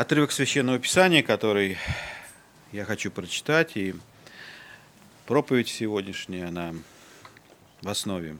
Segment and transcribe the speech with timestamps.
[0.00, 1.76] отрывок Священного Писания, который
[2.72, 3.94] я хочу прочитать, и
[5.26, 6.74] проповедь сегодняшняя, она
[7.82, 8.38] в основе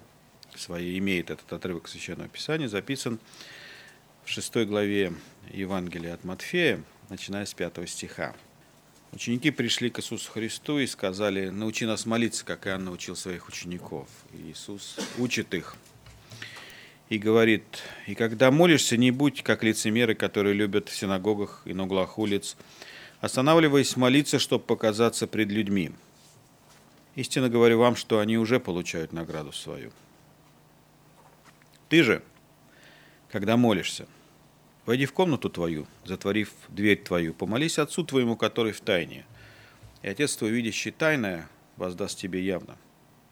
[0.57, 3.21] своей имеет этот отрывок Священного Писания, записан
[4.25, 5.13] в шестой главе
[5.51, 8.35] Евангелия от Матфея, начиная с пятого стиха.
[9.13, 14.09] Ученики пришли к Иисусу Христу и сказали, научи нас молиться, как Иоанн научил своих учеников.
[14.33, 15.77] И Иисус учит их
[17.11, 21.83] и говорит, и когда молишься, не будь как лицемеры, которые любят в синагогах и на
[21.83, 22.57] углах улиц,
[23.21, 25.91] останавливаясь молиться, чтобы показаться пред людьми.
[27.17, 29.91] Истинно говорю вам, что они уже получают награду свою.
[31.89, 32.23] Ты же,
[33.29, 34.07] когда молишься,
[34.87, 39.27] войди в комнату твою, затворив дверь твою, помолись Отцу твоему, который в тайне,
[40.03, 42.79] и Отец твой, видящий тайное, воздаст тебе явно.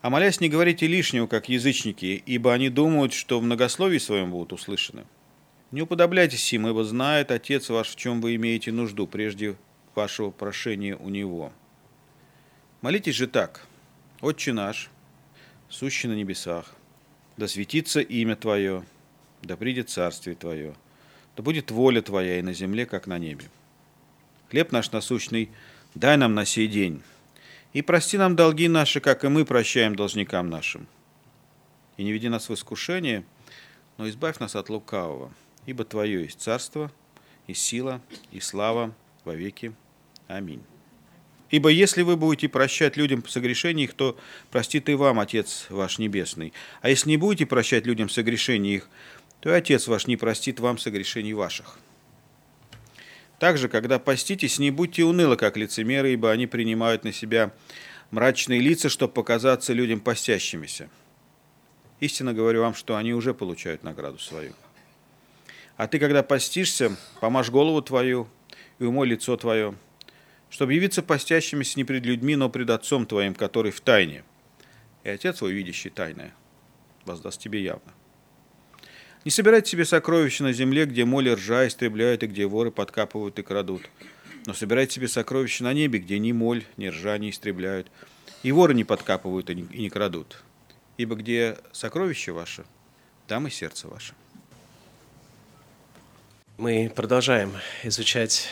[0.01, 4.53] А молясь, не говорите лишнего, как язычники, ибо они думают, что в многословии своем будут
[4.53, 5.05] услышаны.
[5.73, 9.57] Не уподобляйтесь им, ибо знает Отец ваш, в чем вы имеете нужду, прежде
[9.95, 11.53] вашего прошения у Него.
[12.81, 13.67] Молитесь же так.
[14.21, 14.91] Отче наш,
[15.69, 16.75] сущий на небесах,
[17.37, 18.85] да светится имя Твое,
[19.43, 20.75] да придет царствие Твое,
[21.37, 23.45] да будет воля Твоя и на земле, как на небе.
[24.51, 25.51] Хлеб наш насущный
[25.95, 27.03] дай нам на сей день,
[27.73, 30.87] и прости нам долги наши, как и мы прощаем должникам нашим.
[31.97, 33.25] И не веди нас в искушение,
[33.97, 35.33] но избавь нас от лукавого,
[35.67, 36.91] ибо Твое есть царство,
[37.47, 38.95] и сила, и слава
[39.25, 39.73] во веки.
[40.29, 40.63] Аминь.
[41.51, 44.19] Ибо если вы будете прощать людям согрешения их, то
[44.51, 46.53] простит и вам Отец ваш Небесный.
[46.83, 48.89] А если не будете прощать людям согрешения их,
[49.41, 51.79] то и Отец ваш не простит вам согрешений ваших.
[53.39, 57.53] Также, когда поститесь, не будьте унылы, как лицемеры, ибо они принимают на себя
[58.11, 60.91] мрачные лица, чтобы показаться людям постящимися.
[62.01, 64.53] Истинно говорю вам, что они уже получают награду свою.
[65.77, 68.29] А ты, когда постишься, помажь голову твою
[68.81, 69.75] и умой лицо твое,
[70.51, 74.25] чтобы явиться постящимися не пред людьми, но пред Отцом Твоим, который в тайне.
[75.05, 76.35] И Отец твой, видящий тайное,
[77.05, 77.93] воздаст тебе явно.
[79.25, 83.43] Не собирайте себе сокровища на земле, где моли ржа истребляют, и где воры подкапывают и
[83.43, 83.83] крадут.
[84.47, 87.91] Но собирайте себе сокровища на небе, где ни моль, ни ржа не истребляют,
[88.43, 90.43] и воры не подкапывают и не крадут.
[90.97, 92.65] Ибо где сокровище ваше,
[93.27, 94.15] там и сердце ваше.
[96.57, 97.53] Мы продолжаем
[97.85, 98.49] изучать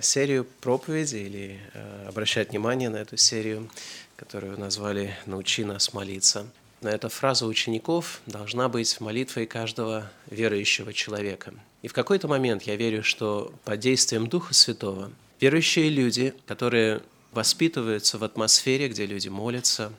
[0.00, 3.70] серию проповедей или э, обращать внимание на эту серию,
[4.16, 6.46] которую назвали «Научи нас молиться».
[6.80, 11.52] Эта фраза учеников должна быть молитвой каждого верующего человека.
[11.82, 17.02] И в какой-то момент я верю, что под действием Духа Святого верующие люди, которые
[17.32, 19.92] воспитываются в атмосфере, где люди молятся,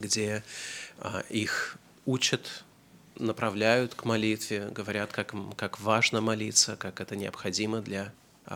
[0.00, 0.42] где
[0.98, 2.64] а, их учат,
[3.16, 8.12] направляют к молитве, говорят, как, как важно молиться, как это необходимо для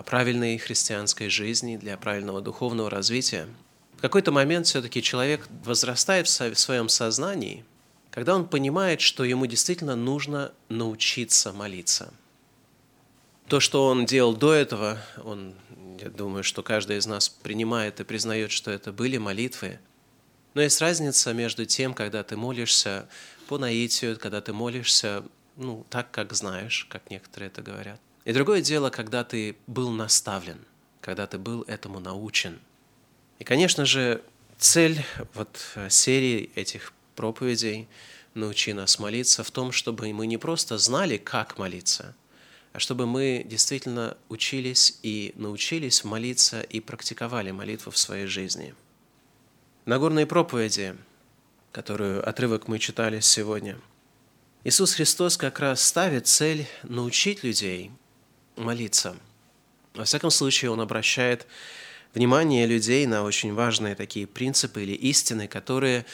[0.06, 3.48] правильной христианской жизни, для правильного духовного развития,
[4.02, 7.64] в какой-то момент все-таки человек возрастает в своем сознании,
[8.10, 12.12] когда он понимает, что ему действительно нужно научиться молиться.
[13.46, 15.54] То, что он делал до этого, он,
[16.00, 19.78] я думаю, что каждый из нас принимает и признает, что это были молитвы.
[20.54, 23.08] Но есть разница между тем, когда ты молишься
[23.46, 25.22] по наитию, когда ты молишься
[25.54, 30.58] ну, так, как знаешь, как некоторые это говорят, и другое дело, когда ты был наставлен,
[31.00, 32.58] когда ты был этому научен.
[33.42, 34.22] И, конечно же,
[34.56, 35.04] цель
[35.34, 37.88] вот э, серии этих проповедей
[38.34, 42.14] «Научи нас молиться» в том, чтобы мы не просто знали, как молиться,
[42.72, 48.76] а чтобы мы действительно учились и научились молиться и практиковали молитву в своей жизни.
[49.86, 50.94] Нагорные проповеди,
[51.72, 53.76] которую отрывок мы читали сегодня,
[54.62, 57.90] Иисус Христос как раз ставит цель научить людей–
[58.56, 59.16] молиться.
[59.94, 61.48] Во всяком случае, он обращает
[62.14, 66.04] внимание людей на очень важные такие принципы или истины, которые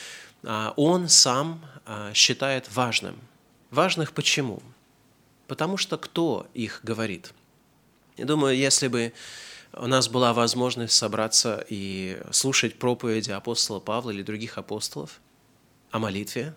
[0.44, 3.19] а, он сам а, считает важным.
[3.70, 4.62] Важных почему?
[5.47, 7.32] Потому что кто их говорит?
[8.17, 9.12] Я думаю, если бы
[9.73, 15.20] у нас была возможность собраться и слушать проповеди апостола Павла или других апостолов
[15.90, 16.55] о молитве,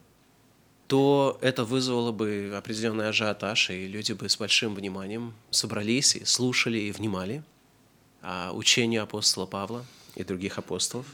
[0.87, 6.79] то это вызвало бы определенный ажиотаж, и люди бы с большим вниманием собрались и слушали
[6.79, 7.43] и внимали
[8.53, 9.85] учению апостола Павла
[10.15, 11.05] и других апостолов,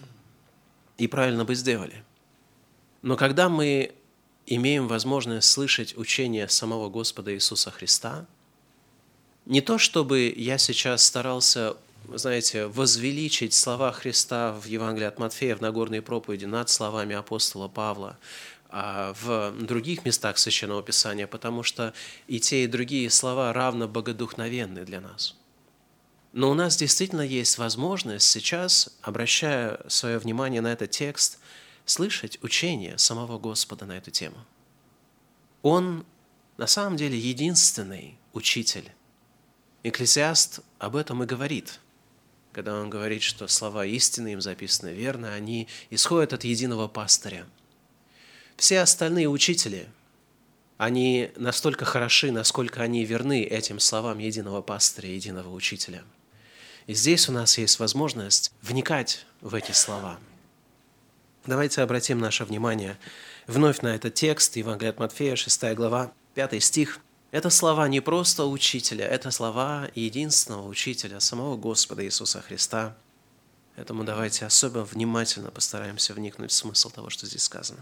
[0.98, 2.04] и правильно бы сделали.
[3.02, 3.94] Но когда мы
[4.46, 8.26] имеем возможность слышать учение самого Господа Иисуса Христа,
[9.46, 11.78] не то чтобы я сейчас старался,
[12.14, 18.18] знаете, возвеличить слова Христа в Евангелии от Матфея в Нагорной проповеди над словами апостола Павла,
[18.70, 21.94] а, в других местах Священного Писания, потому что
[22.28, 25.36] и те, и другие слова равно богодухновенны для нас.
[26.38, 31.40] Но у нас действительно есть возможность сейчас, обращая свое внимание на этот текст,
[31.84, 34.38] слышать учение самого Господа на эту тему.
[35.64, 36.06] Он
[36.58, 38.92] на самом деле единственный учитель.
[39.82, 41.80] Экклесиаст об этом и говорит,
[42.52, 47.48] когда он говорит, что слова истины им записаны верно, они исходят от единого пастыря.
[48.58, 49.90] Все остальные учители,
[50.78, 56.04] они настолько хороши, насколько они верны этим словам единого пастыря, единого учителя.
[56.88, 60.18] И здесь у нас есть возможность вникать в эти слова.
[61.46, 62.98] Давайте обратим наше внимание
[63.46, 67.00] вновь на этот текст, Евангелие от Матфея, 6 глава, 5 стих.
[67.32, 72.96] Это слова не просто учителя, это слова единственного учителя, самого Господа Иисуса Христа.
[73.76, 77.82] Поэтому давайте особо внимательно постараемся вникнуть в смысл того, что здесь сказано.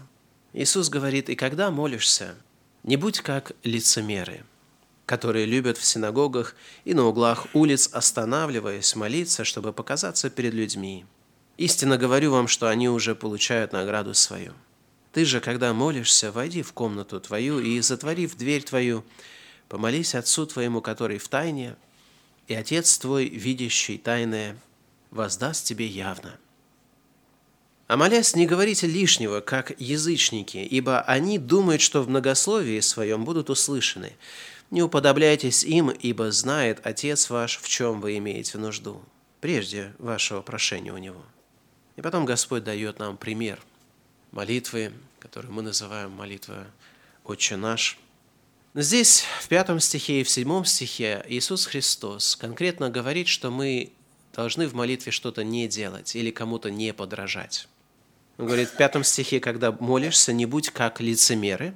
[0.52, 2.34] Иисус говорит, «И когда молишься,
[2.82, 4.44] не будь как лицемеры,
[5.06, 11.06] которые любят в синагогах и на углах улиц, останавливаясь молиться, чтобы показаться перед людьми.
[11.56, 14.52] Истинно говорю вам, что они уже получают награду свою.
[15.12, 19.04] Ты же, когда молишься, войди в комнату твою и, затворив дверь твою,
[19.68, 21.76] помолись Отцу твоему, который в тайне,
[22.48, 24.56] и Отец твой, видящий тайное,
[25.10, 26.36] воздаст тебе явно.
[27.88, 33.48] А молясь, не говорите лишнего, как язычники, ибо они думают, что в многословии своем будут
[33.48, 34.16] услышаны.
[34.70, 39.02] Не уподобляйтесь им, ибо знает Отец ваш, в чем вы имеете нужду,
[39.40, 41.22] прежде вашего прошения у Него.
[41.96, 43.60] И потом Господь дает нам пример
[44.32, 46.66] молитвы, которую мы называем молитва
[47.24, 47.98] «Отче наш».
[48.74, 53.92] Здесь, в пятом стихе и в седьмом стихе, Иисус Христос конкретно говорит, что мы
[54.34, 57.68] должны в молитве что-то не делать или кому-то не подражать.
[58.36, 61.74] Он говорит в пятом стихе, когда молишься, не будь как лицемеры.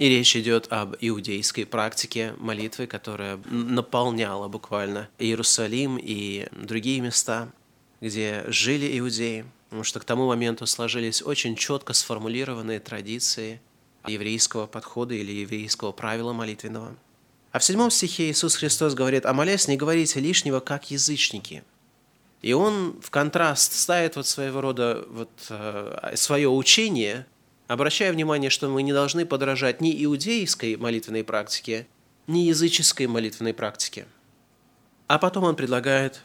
[0.00, 7.52] И речь идет об иудейской практике молитвы, которая наполняла буквально Иерусалим и другие места,
[8.00, 13.60] где жили иудеи, потому что к тому моменту сложились очень четко сформулированные традиции
[14.06, 16.96] еврейского подхода или еврейского правила молитвенного.
[17.52, 21.62] А в седьмом стихе Иисус Христос говорит, «А молясь, не говорите лишнего, как язычники».
[22.40, 27.26] И он в контраст ставит вот своего рода вот, э, свое учение,
[27.70, 31.86] обращая внимание, что мы не должны подражать ни иудейской молитвенной практике,
[32.26, 34.08] ни языческой молитвенной практике.
[35.06, 36.20] А потом он предлагает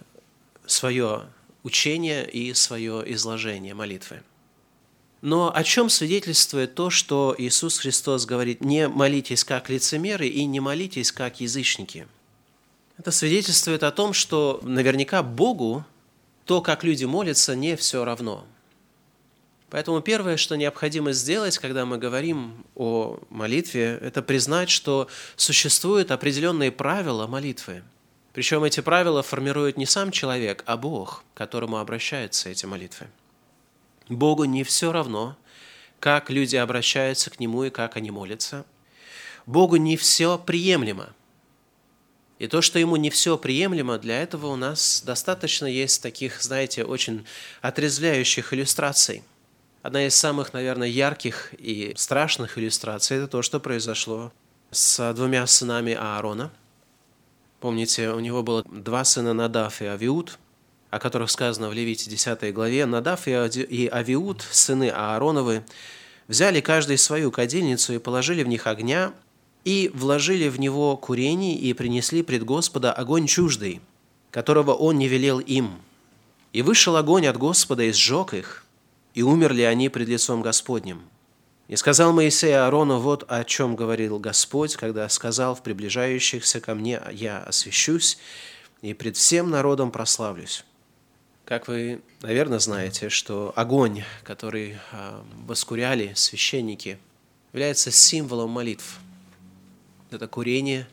[0.65, 1.27] свое
[1.61, 4.23] учение и свое изложение молитвы.
[5.21, 10.59] Но о чем свидетельствует то, что Иисус Христос говорит, не молитесь как лицемеры и не
[10.59, 12.07] молитесь как язычники?
[12.97, 15.85] Это свидетельствует о том, что наверняка Богу
[16.45, 18.47] то, как люди молятся, не все равно.
[19.75, 26.71] Поэтому первое, что необходимо сделать, когда мы говорим о молитве, это признать, что существуют определенные
[26.71, 27.83] правила молитвы.
[28.31, 33.07] Причем эти правила формирует не сам человек, а Бог, к которому обращаются эти молитвы.
[34.07, 35.35] Богу не все равно,
[35.99, 38.65] как люди обращаются к Нему и как они молятся.
[39.45, 41.09] Богу не все приемлемо–
[42.37, 46.83] и то, что ему не все приемлемо, для этого у нас достаточно есть таких, знаете,
[46.83, 47.25] очень
[47.61, 49.23] отрезвляющих иллюстраций.
[49.85, 54.33] Одна из самых, наверное, ярких и страшных иллюстраций– это то, что произошло
[54.71, 56.51] с двумя сынами Аарона.
[57.59, 60.39] Помните, у него было два сына Надав и Авиуд,
[60.89, 62.87] о которых сказано в Левите 10 главе.
[62.87, 65.63] Надав и Авиуд, сыны Аароновы,
[66.27, 69.13] взяли каждый свою кадильницу и положили в них огня,
[69.65, 73.81] и вложили в него курение и принесли пред Господа огонь чуждый,
[74.31, 75.79] которого он не велел им.
[76.53, 78.64] И вышел огонь от Господа и сжег их,
[79.15, 81.01] и умерли они пред лицом Господним.
[81.67, 87.01] И сказал Моисей Аарону, вот о чем говорил Господь, когда сказал в приближающихся ко мне,
[87.11, 88.19] я освящусь
[88.83, 90.63] и пред всем народом прославлюсь.
[91.45, 96.99] Как вы, наверное, знаете, что огонь, который а, воскуряли священники,
[97.51, 98.99] является символом молитв–
[100.11, 100.87] это курение,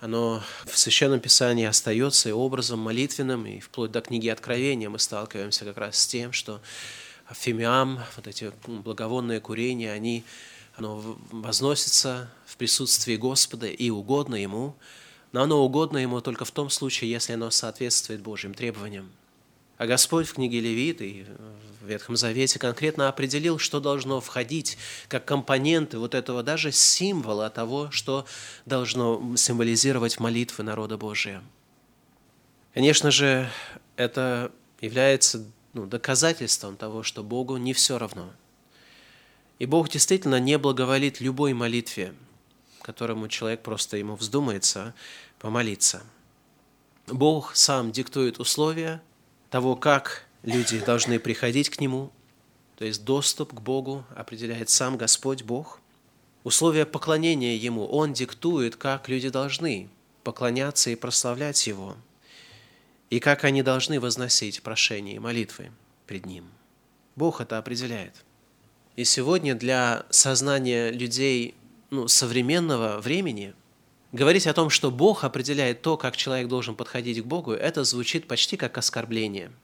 [0.00, 5.64] оно в Священном Писании остается и образом молитвенным, и вплоть до книги Откровения мы сталкиваемся
[5.64, 6.60] как раз с тем, что
[7.34, 10.24] фимиам, вот эти благовонные курения, они,
[10.76, 14.74] оно возносится в присутствии Господа и угодно Ему,
[15.32, 19.10] но оно угодно Ему только в том случае, если оно соответствует Божьим требованиям.
[19.78, 21.26] А Господь в книге Левит и
[21.82, 24.78] в Ветхом Завете конкретно определил, что должно входить
[25.08, 28.24] как компоненты вот этого даже символа того, что
[28.64, 31.42] должно символизировать молитвы народа Божия.
[32.72, 33.50] Конечно же,
[33.96, 35.44] это является
[35.76, 38.32] ну, доказательством того, что Богу не все равно.
[39.58, 42.14] И Бог действительно не благоволит любой молитве,
[42.82, 44.94] которому человек просто ему вздумается
[45.38, 46.02] помолиться–
[47.06, 49.00] Бог сам диктует условия
[49.50, 52.10] того, как люди должны приходить к Нему,
[52.76, 55.80] то есть доступ к Богу определяет сам Господь Бог.
[56.42, 59.88] Условия поклонения Ему Он диктует, как люди должны
[60.24, 61.96] поклоняться и прославлять Его,
[63.10, 65.70] и как они должны возносить прошения и молитвы
[66.06, 66.44] пред Ним.
[67.14, 68.24] Бог это определяет.
[68.96, 71.54] И сегодня для сознания людей
[71.90, 73.54] ну, современного времени
[74.12, 78.26] говорить о том, что Бог определяет то, как человек должен подходить к Богу, это звучит
[78.26, 79.50] почти как оскорбление–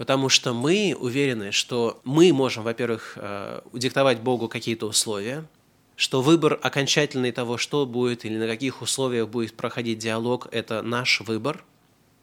[0.00, 5.44] Потому что мы уверены, что мы можем, во-первых, э, диктовать Богу какие-то условия,
[5.94, 11.20] что выбор окончательный того, что будет или на каких условиях будет проходить диалог, это наш
[11.20, 11.66] выбор.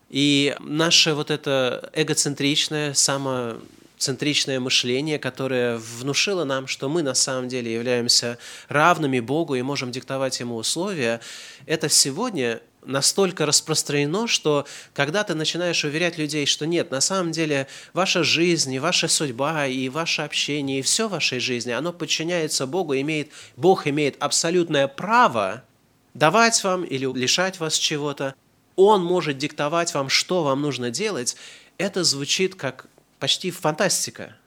[0.10, 7.74] И наше вот это эгоцентричное, самоцентричное мышление, которое внушило нам, что мы на самом деле
[7.74, 8.38] являемся
[8.70, 11.20] равными Богу и можем диктовать Ему условия,
[11.66, 17.68] это сегодня настолько распространено, что когда ты начинаешь уверять людей, что нет, на самом деле
[17.94, 22.66] ваша жизнь, и ваша судьба, и ваше общение, и все в вашей жизни, оно подчиняется
[22.66, 25.64] Богу, имеет, Бог имеет абсолютное право
[26.14, 28.34] давать вам или лишать вас чего-то,
[28.78, 31.36] Он может диктовать вам, что вам нужно делать,
[31.78, 32.86] это звучит как
[33.20, 34.38] почти фантастика.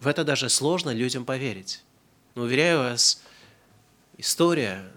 [0.00, 1.82] В это даже сложно людям поверить.
[2.36, 3.20] Но уверяю вас,
[4.18, 4.88] история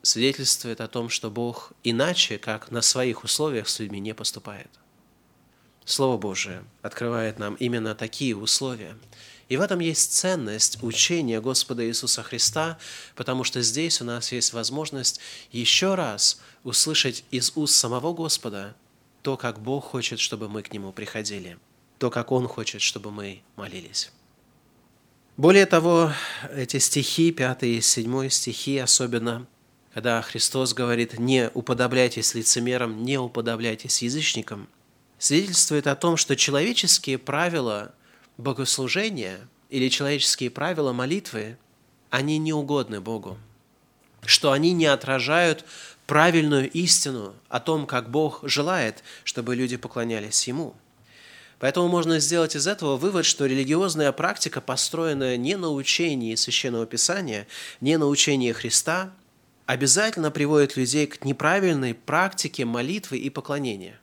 [0.00, 4.70] свидетельствует о том, что Бог иначе, как на своих условиях с людьми не поступает.
[5.84, 8.96] Слово Божие открывает нам именно такие условия.
[9.48, 12.78] И в этом есть ценность учения Господа Иисуса Христа,
[13.14, 15.20] потому что здесь у нас есть возможность
[15.52, 18.74] еще раз услышать из уст самого Господа
[19.22, 21.58] то, как Бог хочет, чтобы мы к Нему приходили,
[21.98, 24.12] то, как Он хочет, чтобы мы молились.
[25.36, 26.12] Более того,
[26.54, 29.46] эти стихи, 5 и 7 стихи особенно,
[29.92, 34.68] когда Христос говорит «не уподобляйтесь лицемерам, не уподобляйтесь язычникам»,
[35.18, 37.94] свидетельствует о том, что человеческие правила
[38.38, 41.58] богослужения или человеческие правила молитвы,
[42.10, 43.38] они не угодны Богу,
[44.24, 45.64] что они не отражают
[46.06, 50.74] правильную истину о том, как Бог желает, чтобы люди поклонялись Ему.
[51.58, 57.46] Поэтому можно сделать из этого вывод, что религиозная практика, построенная не на учении Священного Писания,
[57.80, 59.12] не на учении Христа–
[59.66, 64.00] обязательно приводит людей к неправильной практике молитвы и поклонения.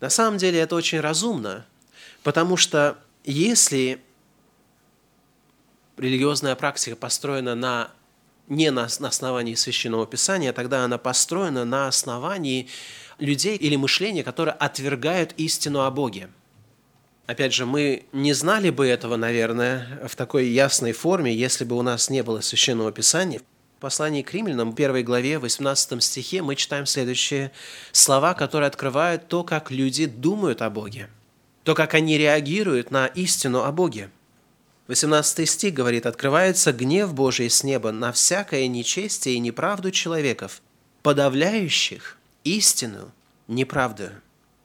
[0.00, 1.64] На самом деле это очень разумно,
[2.22, 4.00] потому что если
[5.96, 7.90] религиозная практика построена на,
[8.48, 12.68] не на, на основании священного писания, тогда она построена на основании
[13.18, 16.28] людей или мышления, которые отвергают истину о Боге.
[17.26, 21.82] Опять же, мы не знали бы этого, наверное, в такой ясной форме, если бы у
[21.82, 23.40] нас не было священного писания
[23.82, 27.50] послании к римлянам, в первой главе, 18 стихе, мы читаем следующие
[27.90, 31.08] слова, которые открывают то, как люди думают о Боге,
[31.64, 34.10] то, как они реагируют на истину о Боге.
[34.88, 40.60] 18 стих говорит, «Открывается гнев Божий с неба на всякое нечестие и неправду человеков,
[41.02, 43.12] подавляющих истину
[43.48, 44.10] неправду.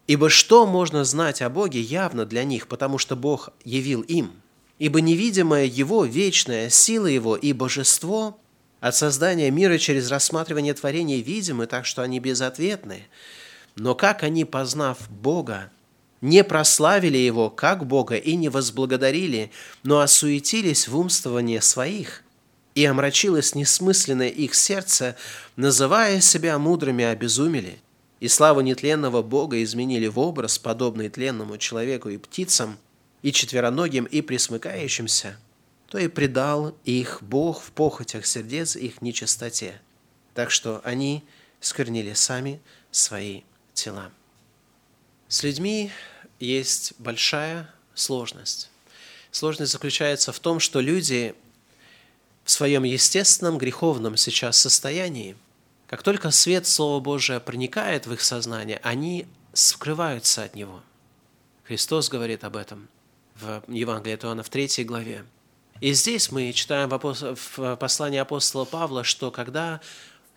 [0.07, 4.31] Ибо что можно знать о Боге явно для них, потому что Бог явил им?
[4.79, 8.39] Ибо невидимое Его, вечная сила Его и божество
[8.79, 13.07] от создания мира через рассматривание творений видимы, так что они безответны.
[13.75, 15.71] Но как они, познав Бога,
[16.21, 19.51] не прославили Его как Бога и не возблагодарили,
[19.83, 22.23] но осуетились в умствовании своих,
[22.75, 25.15] и омрачилось несмысленное их сердце,
[25.55, 27.79] называя себя мудрыми, обезумели,
[28.19, 32.77] и славу нетленного Бога изменили в образ, подобный тленному человеку и птицам,
[33.21, 35.37] и четвероногим, и присмыкающимся–
[35.87, 39.81] то и предал их Бог в похотях сердец их нечистоте,
[40.33, 41.23] так что они
[41.59, 42.59] сквернили сами
[42.91, 43.41] свои
[43.73, 44.11] тела.
[45.27, 45.91] С людьми
[46.39, 48.69] есть большая сложность.
[49.31, 51.35] Сложность заключается в том, что люди
[52.45, 55.35] в своем естественном греховном сейчас состоянии,
[55.87, 60.81] как только свет Слова Божия проникает в их сознание, они скрываются от него.
[61.65, 62.87] Христос говорит об этом
[63.35, 65.25] в Евангелии от Иоанна в 3 главе.
[65.81, 69.81] И здесь мы читаем в послании апостола Павла, что когда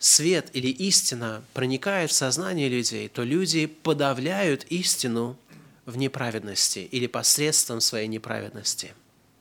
[0.01, 5.37] свет или истина проникает в сознание людей, то люди подавляют истину
[5.85, 8.93] в неправедности или посредством своей неправедности,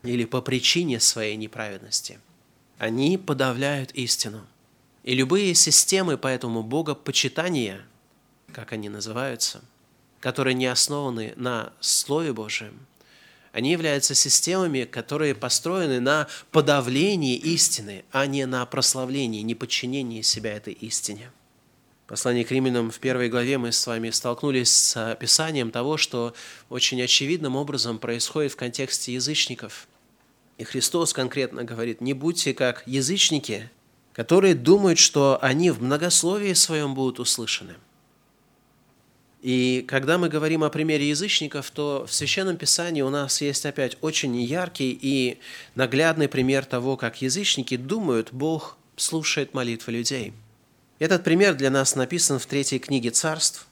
[0.03, 2.21] или по причине своей неправедности.
[2.79, 4.47] Они подавляют истину.
[5.03, 7.81] И любые системы поэтому богопочитания,
[8.53, 9.63] как они называются,
[10.21, 12.79] которые не основаны на Слове Божьем–
[13.53, 20.53] они являются системами, которые построены на подавлении истины, а не на прославлении, не подчинении себя
[20.53, 21.31] этой истине.
[22.07, 26.35] послании к римлянам в первой главе мы с вами столкнулись с описанием того, что
[26.69, 29.89] очень очевидным образом происходит в контексте язычников.
[30.59, 33.71] И Христос конкретно говорит, не будьте как язычники,
[34.13, 37.75] которые думают, что они в многословии своем будут услышаны.
[39.43, 43.97] И когда мы говорим о примере язычников, то в Священном Писании у нас есть опять
[44.01, 45.39] очень яркий и
[45.75, 50.33] наглядный пример того, как язычники думают, Бог слушает молитвы людей–
[51.01, 53.67] этот пример для нас написан в третьей книге царств,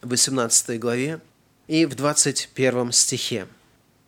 [0.00, 1.20] 18 главе
[1.68, 3.46] и в 21 стихе.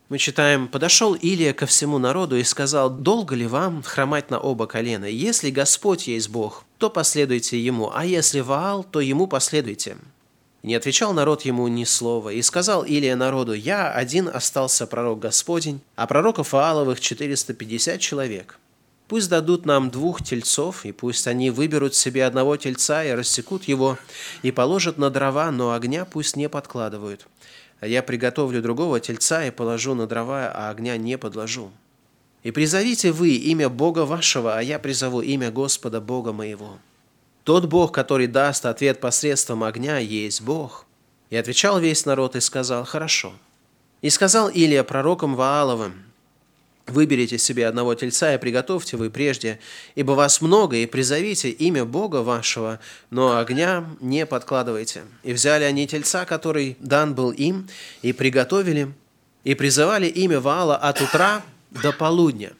[0.08, 4.66] Мы читаем, «Подошел Илия ко всему народу и сказал, долго ли вам хромать на оба
[4.66, 5.04] колена?
[5.04, 9.98] Если Господь есть Бог, то последуйте Ему, а если Ваал, то Ему последуйте».
[10.66, 15.80] Не отвечал народ ему ни слова, и сказал Илия народу, «Я один остался пророк Господень,
[15.94, 18.58] а пророков Вааловых 450 человек».
[19.06, 23.96] Пусть дадут нам двух тельцов, и пусть они выберут себе одного тельца и рассекут его,
[24.42, 27.28] и положат на дрова, но огня пусть не подкладывают.
[27.80, 31.70] Я приготовлю другого тельца и положу на дрова, а огня не подложу.
[32.42, 36.80] И призовите вы имя Бога вашего, а я призову имя Господа Бога моего.
[37.46, 40.84] Тот Бог, который даст ответ посредством огня, есть Бог.
[41.30, 43.34] И отвечал весь народ и сказал, хорошо.
[44.02, 46.02] И сказал Илия пророком Вааловым,
[46.88, 49.60] Выберите себе одного тельца и приготовьте вы прежде,
[49.96, 52.78] ибо вас много, и призовите имя Бога вашего,
[53.10, 55.02] но огня не подкладывайте.
[55.24, 57.68] И взяли они тельца, который дан был им,
[58.02, 58.92] и приготовили,
[59.42, 62.52] и призывали имя Ваала от утра до полудня,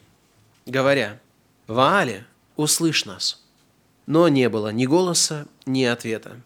[0.64, 1.20] говоря,
[1.68, 2.24] «Ваале,
[2.56, 3.45] услышь нас».
[4.06, 6.40] Но не было ни голоса, ни ответа.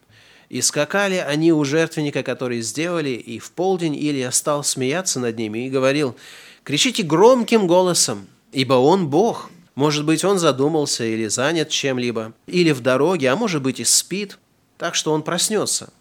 [0.48, 5.66] И скакали они у жертвенника, который сделали, и в полдень Илья стал смеяться над ними
[5.66, 6.16] и говорил–
[6.64, 9.50] Кричите громким голосом, ибо Он Бог.
[9.74, 14.38] Может быть, Он задумался или занят чем-либо, или в дороге, а может быть и спит,
[14.76, 15.92] так что Он проснется.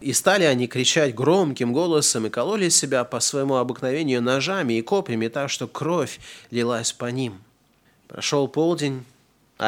[0.00, 5.28] И стали они кричать громким голосом и кололи себя по своему обыкновению ножами и копьями,
[5.28, 6.18] так что кровь
[6.50, 7.42] лилась по ним.
[8.08, 9.04] Прошел полдень,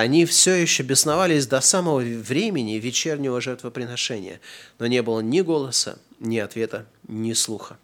[0.00, 4.40] они все еще бесновались до самого времени вечернего жертвоприношения,
[4.78, 7.76] но не было ни голоса, ни ответа, ни слуха.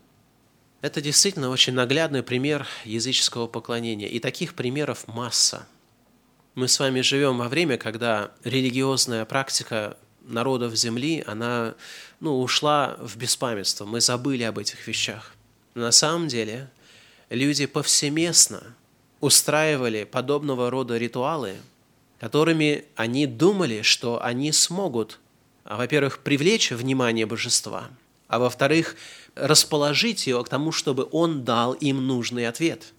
[0.81, 4.09] Это действительно очень наглядный пример языческого поклонения.
[4.09, 5.67] И таких примеров масса.
[6.55, 11.75] Мы с вами живем во время, когда религиозная практика народов Земли, она
[12.21, 13.85] ну, ушла в беспамятство.
[13.85, 15.35] Мы забыли об этих вещах.
[15.75, 16.71] Но на самом деле
[17.29, 18.63] люди повсеместно
[19.21, 21.57] устраивали подобного рода ритуалы,
[22.19, 25.21] которыми они думали, что они смогут,
[25.65, 27.91] во-первых, привлечь внимание божества,
[28.27, 28.97] а во-вторых,
[29.35, 32.93] расположить его к тому, чтобы он дал им нужный ответ.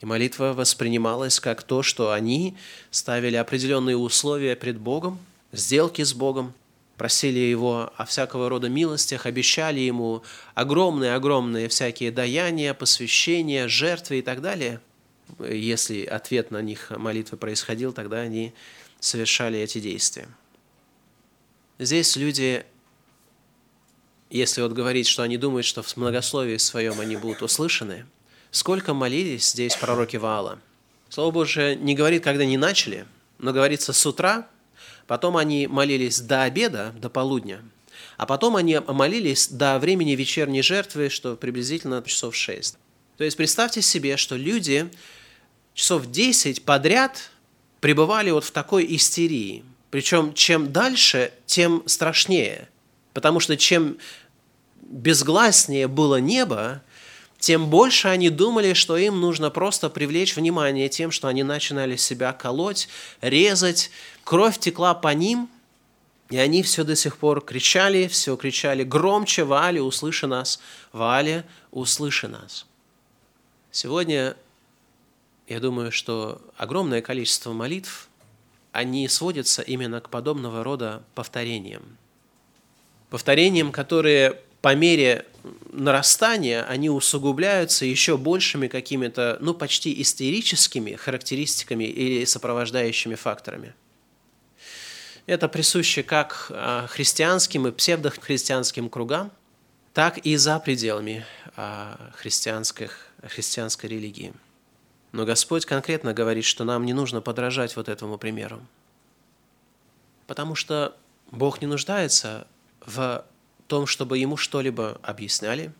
[0.00, 2.56] И молитва воспринималась как то, что они
[2.90, 5.18] ставили определенные условия пред Богом,
[5.52, 6.52] сделки с Богом,
[6.96, 10.22] просили Его о всякого рода милостях, обещали Ему
[10.54, 14.80] огромные-огромные всякие даяния, посвящения, жертвы и так далее.
[15.38, 18.52] Если ответ на них молитвы происходил, тогда они
[19.00, 20.28] совершали эти действия.
[21.78, 22.64] Здесь люди
[24.34, 28.04] если вот говорить, что они думают, что в многословии своем они будут услышаны,
[28.50, 30.58] сколько молились здесь пророки Ваала?
[31.08, 33.06] Слово Божие не говорит, когда они начали,
[33.38, 34.48] но говорится с утра,
[35.06, 37.62] потом они молились до обеда, до полудня,
[38.16, 42.76] а потом они молились до времени вечерней жертвы, что приблизительно часов 6.
[43.16, 44.90] То есть представьте себе, что люди
[45.74, 47.30] часов 10 подряд
[47.80, 49.64] пребывали вот в такой истерии.
[49.90, 52.68] Причем чем дальше, тем страшнее.
[53.12, 53.98] Потому что чем
[54.82, 56.82] безгласнее было небо,
[57.38, 62.32] тем больше они думали, что им нужно просто привлечь внимание тем, что они начинали себя
[62.32, 62.88] колоть,
[63.20, 63.90] резать,
[64.24, 65.48] кровь текла по ним,
[66.30, 70.58] и они все до сих пор кричали, все кричали громче, Вали, услыши нас,
[70.92, 72.66] Вали, услыши нас.
[73.74, 74.36] Сегодня
[75.48, 78.08] я думаю, что огромное количество молитв,
[78.70, 81.98] они сводятся именно к подобного рода повторениям.
[83.10, 85.26] Повторениям, которые по мере
[85.72, 93.74] нарастания они усугубляются еще большими какими-то, ну, почти истерическими характеристиками или сопровождающими факторами.
[95.26, 99.32] Это присуще как а, христианским и псевдохристианским кругам,
[99.94, 104.34] так и за пределами а, христианских, христианской религии.
[105.12, 108.60] Но Господь конкретно говорит, что нам не нужно подражать вот этому примеру.
[110.26, 110.96] Потому что
[111.30, 112.46] Бог не нуждается
[112.84, 113.24] в
[113.66, 115.72] том, чтобы ему что-либо объясняли.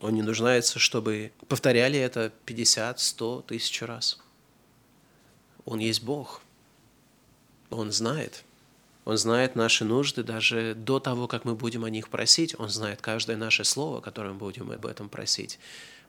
[0.00, 4.18] Он не нуждается, чтобы повторяли это 50, 100, тысячу раз.
[5.64, 6.40] Он есть Бог.
[7.70, 8.44] Он знает.
[9.04, 12.58] Он знает наши нужды даже до того, как мы будем о них просить.
[12.58, 15.58] Он знает каждое наше слово, которое мы будем об этом просить.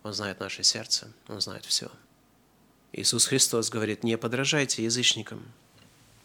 [0.04, 1.12] Он знает наше сердце.
[1.28, 1.90] Он знает все.
[2.94, 5.44] Иисус Христос говорит, не подражайте язычникам.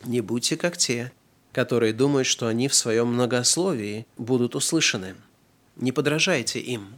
[0.04, 1.12] Не будьте как те,
[1.52, 5.14] которые думают, что они в своем многословии будут услышаны.
[5.76, 6.94] Не подражайте им.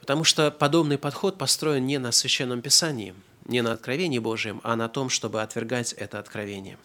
[0.00, 3.14] Потому что подобный подход построен не на Священном Писании,
[3.44, 6.78] не на Откровении Божьем, а на том, чтобы отвергать это откровение.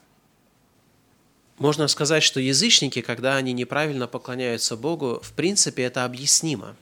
[1.58, 6.76] Можно сказать, что язычники, когда они неправильно поклоняются Богу, в принципе, это объяснимо.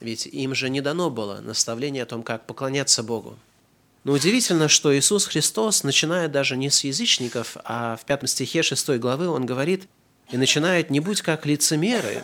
[0.00, 3.36] Ведь им же не дано было наставление о том, как поклоняться Богу.
[4.04, 8.90] Но удивительно, что Иисус Христос, начиная даже не с язычников, а в пятом стихе 6
[8.98, 9.88] главы, Он говорит,
[10.30, 12.22] «И начинает не будь как лицемеры,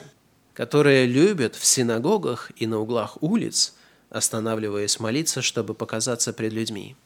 [0.52, 3.74] которые любят в синагогах и на углах улиц,
[4.08, 6.96] останавливаясь молиться, чтобы показаться пред людьми».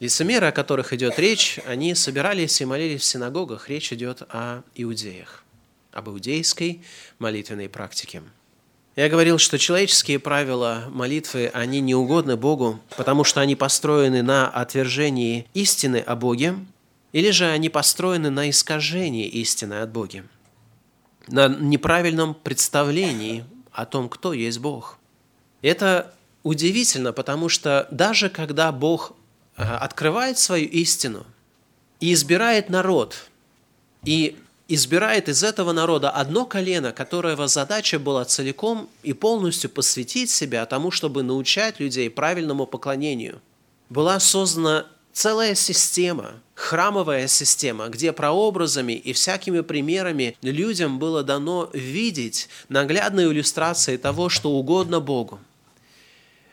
[0.00, 3.68] Лицемеры, о которых идет речь, они собирались и молились в синагогах.
[3.68, 5.44] Речь идет о иудеях,
[5.92, 6.82] об иудейской
[7.18, 8.22] молитвенной практике–
[8.96, 14.48] я говорил, что человеческие правила молитвы, они не угодны Богу, потому что они построены на
[14.48, 16.56] отвержении истины о Боге,
[17.12, 20.24] или же они построены на искажении истины от Бога,
[21.28, 24.98] на неправильном представлении о том, кто есть Бог.
[25.62, 29.12] Это удивительно, потому что даже когда Бог
[29.56, 31.26] э, открывает свою истину
[32.00, 33.28] и избирает народ,
[34.04, 34.38] и
[34.72, 40.92] избирает из этого народа одно колено, которого задача была целиком и полностью посвятить себя тому,
[40.92, 43.40] чтобы научать людей правильному поклонению.
[43.88, 52.48] Была создана целая система, храмовая система, где прообразами и всякими примерами людям было дано видеть
[52.68, 55.40] наглядные иллюстрации того, что угодно Богу.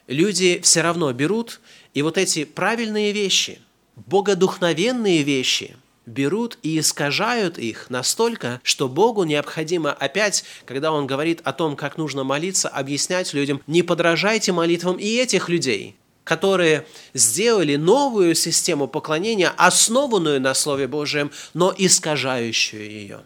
[0.08, 1.60] Люди все равно берут
[1.93, 3.60] и вот эти правильные вещи,
[3.95, 5.77] богодухновенные вещи–
[6.08, 11.98] берут и искажают их настолько, что Богу необходимо опять, когда Он говорит о том, как
[11.98, 19.54] нужно молиться, объяснять людям, не подражайте молитвам и этих людей, которые сделали новую систему поклонения,
[19.58, 23.22] основанную на Слове Божьем, но искажающую ее.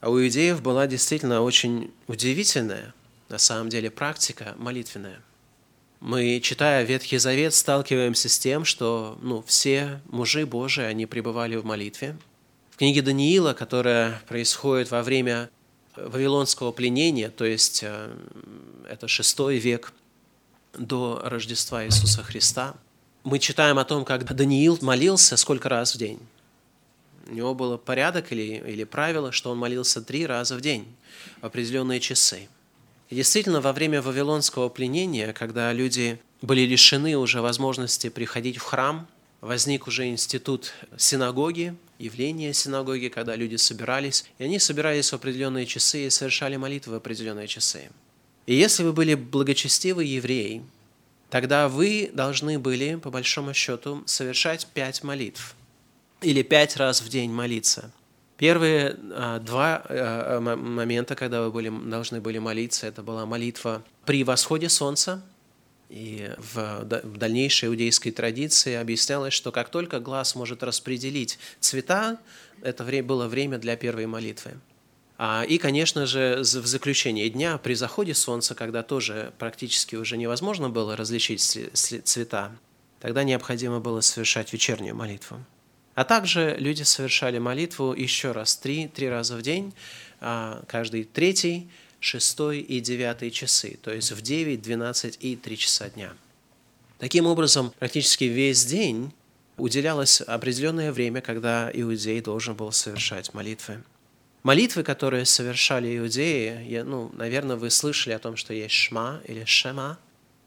[0.00, 2.94] А у иудеев была действительно очень удивительная,
[3.28, 5.20] на самом деле, практика молитвенная–
[6.00, 11.64] мы, читая Ветхий Завет, сталкиваемся с тем, что ну, все мужи Божии, они пребывали в
[11.64, 12.16] молитве.
[12.70, 15.48] В книге Даниила, которая происходит во время
[15.96, 18.14] Вавилонского пленения, то есть э,
[18.88, 19.94] это шестой век
[20.76, 22.74] до Рождества Иисуса Христа,
[23.24, 26.20] мы читаем о том, как Даниил молился сколько раз в день.
[27.28, 30.86] У него был порядок или, или правило, что он молился три раза в день
[31.40, 32.48] в определенные часы–
[33.08, 39.06] и действительно, во время Вавилонского пленения, когда люди были лишены уже возможности приходить в храм,
[39.40, 46.06] возник уже институт синагоги, явление синагоги, когда люди собирались, и они собирались в определенные часы
[46.06, 47.90] и совершали молитвы в определенные часы.
[48.46, 50.62] И если вы были благочестивый еврей,
[51.30, 55.54] тогда вы должны были, по большому счету, совершать пять молитв
[56.22, 57.92] или пять раз в день молиться–
[58.36, 64.24] Первые а, два а, момента, когда вы были, должны были молиться, это была молитва при
[64.24, 65.22] восходе солнца.
[65.88, 66.84] И в
[67.16, 72.18] дальнейшей иудейской традиции объяснялось, что как только глаз может распределить цвета,
[72.60, 74.54] это было время для первой молитвы.
[75.18, 80.68] А, и, конечно же, в заключение дня, при заходе солнца, когда тоже практически уже невозможно
[80.68, 82.52] было различить цвета,
[83.00, 85.38] тогда необходимо было совершать вечернюю молитву.
[85.96, 89.72] А также люди совершали молитву еще раз, три, три раза в день,
[90.20, 95.88] а, каждый третий, шестой и девятый часы, то есть в 9, 12 и 3 часа
[95.88, 96.12] дня.
[96.98, 99.10] Таким образом, практически весь день
[99.56, 103.82] уделялось определенное время, когда иудей должен был совершать молитвы.
[104.42, 109.46] Молитвы, которые совершали иудеи, я, ну, наверное, вы слышали о том, что есть шма или
[109.46, 109.98] шема.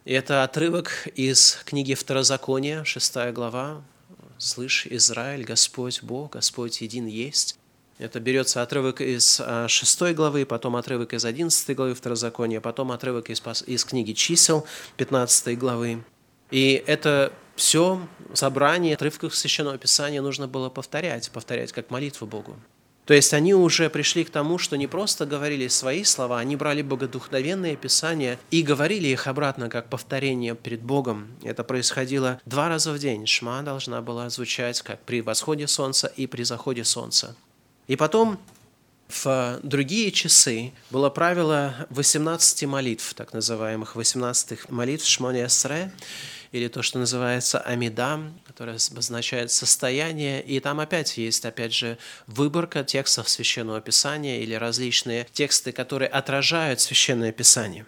[0.06, 3.82] И это отрывок из книги Второзакония, 6 глава,
[4.40, 7.60] «Слышь, Израиль, Господь Бог, Господь един есть».
[7.98, 13.30] Это берется отрывок из 6 а, главы, потом отрывок из 11 главы Второзакония, потом отрывок
[13.30, 16.06] из, из книги «Чисел» 15 главы.
[16.52, 22.56] И это все собрание отрывков Священного Писания нужно было повторять, повторять как молитву Богу.
[23.10, 26.84] То есть они уже пришли к тому, что не просто говорили свои слова, они брали
[26.84, 31.28] богодухновенные писания и говорили их обратно как повторение перед Богом.
[31.42, 33.26] Это происходило два раза в день.
[33.26, 37.36] Шма должна была звучать как при восходе солнца и при заходе солнца.
[37.88, 38.38] И потом
[39.08, 45.92] в другие часы было правило 18 молитв, так называемых 18 молитв Шмоне Эсре,
[46.52, 50.42] или то, что называется амидам, которое обозначает состояние.
[50.42, 56.82] И там опять есть, опять же, выборка текстов Священного Писания или различные тексты, которые отражают
[56.82, 57.86] Священное Писание.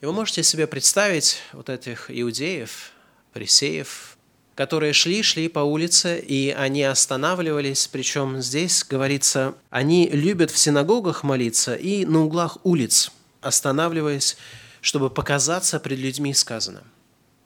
[0.00, 2.92] И вы можете себе представить вот этих иудеев,
[3.32, 4.16] фарисеев,
[4.54, 11.22] которые шли, шли по улице, и они останавливались, причем здесь говорится, они любят в синагогах
[11.22, 13.10] молиться и на углах улиц,
[13.42, 14.36] останавливаясь,
[14.80, 16.82] чтобы показаться пред людьми сказано.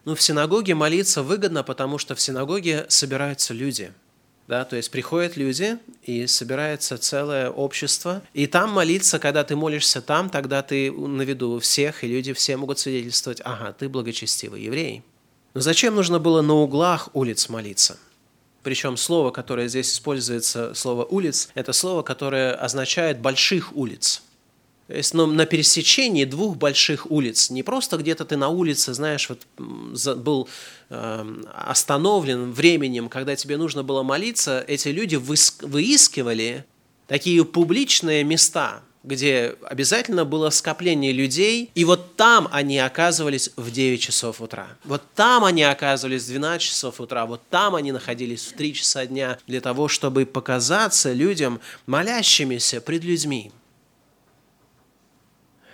[0.04, 3.92] Ну, в синагоге молиться выгодно, потому что в синагоге собираются люди.
[4.48, 8.20] Да, то есть приходят люди, и собирается целое общество.
[8.34, 12.32] И там молиться, когда ты молишься там, тогда ты на виду у всех, и люди
[12.32, 15.04] все могут свидетельствовать, ага, ты благочестивый еврей.
[15.54, 17.98] Но зачем нужно было на углах улиц молиться?
[18.62, 24.22] Причем слово, которое здесь используется, слово «улиц», это слово, которое означает «больших улиц».
[24.92, 27.50] Есть ну, на пересечении двух больших улиц.
[27.50, 29.40] Не просто где-то ты на улице, знаешь, вот
[30.16, 30.48] был
[30.88, 36.64] э, остановлен временем, когда тебе нужно было молиться, эти люди выискивали
[37.07, 44.00] такие публичные места, где обязательно было скопление людей, и вот там они оказывались в 9
[44.00, 44.68] часов утра.
[44.85, 49.07] Вот там они оказывались в 12 часов утра, вот там они находились в 3 часа
[49.07, 53.53] дня для того, чтобы показаться людям, молящимися пред людьми.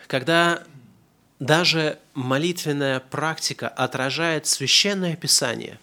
[0.06, 0.62] Когда
[1.38, 5.78] даже молитвенная практика отражает священное писание,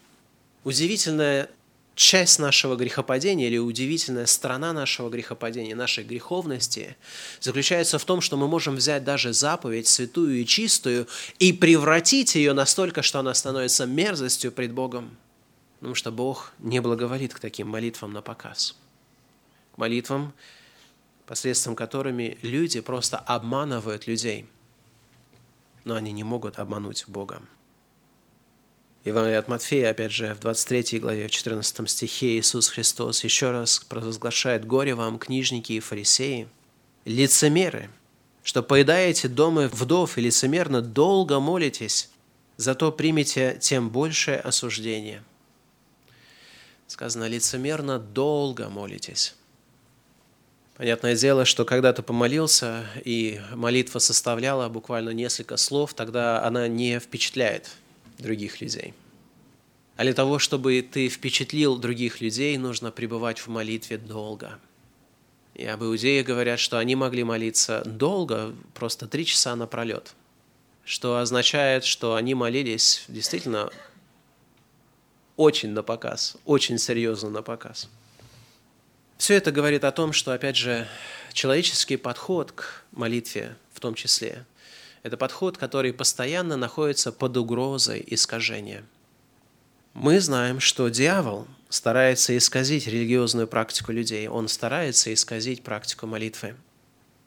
[0.64, 1.50] удивительное
[1.96, 6.96] часть нашего грехопадения или удивительная сторона нашего грехопадения, нашей греховности
[7.40, 11.08] заключается в том, что мы можем взять даже заповедь святую и чистую
[11.38, 15.16] и превратить ее настолько, что она становится мерзостью пред Богом.
[15.80, 18.76] Потому что Бог не благоволит к таким молитвам на показ.
[19.76, 20.34] К молитвам,
[21.26, 24.48] посредством которыми люди просто обманывают людей.
[25.86, 27.42] Но они не могут обмануть Бога.
[29.06, 33.80] Евангелие от Матфея, опять же, в 23 главе, в 14 стихе Иисус Христос еще раз
[33.80, 36.48] провозглашает «Горе вам, книжники и фарисеи,
[37.04, 37.90] лицемеры,
[38.44, 42.10] что поедаете дома вдов и лицемерно долго молитесь,
[42.56, 45.22] зато примете тем большее осуждение».
[46.88, 49.36] Сказано, лицемерно долго молитесь.
[50.84, 57.00] Понятное дело, что когда ты помолился, и молитва составляла буквально несколько слов, тогда она не
[57.00, 57.70] впечатляет–
[58.18, 58.94] других людей.
[59.96, 64.60] А для того, чтобы ты впечатлил других людей, нужно пребывать в молитве долго.
[65.56, 70.14] И об иудеях говорят, что они могли молиться долго, просто три часа напролет,
[70.84, 73.70] что означает, что они молились действительно
[75.38, 77.90] очень на показ, очень серьезно на показ.
[79.24, 80.86] Все это говорит о том, что, опять же,
[81.32, 84.46] человеческий подход к молитве в том числе
[85.02, 88.84] это подход, который постоянно находится под угрозой искажения.
[89.94, 96.58] Мы знаем, что дьявол старается исказить религиозную практику людей, он старается исказить практику молитвы.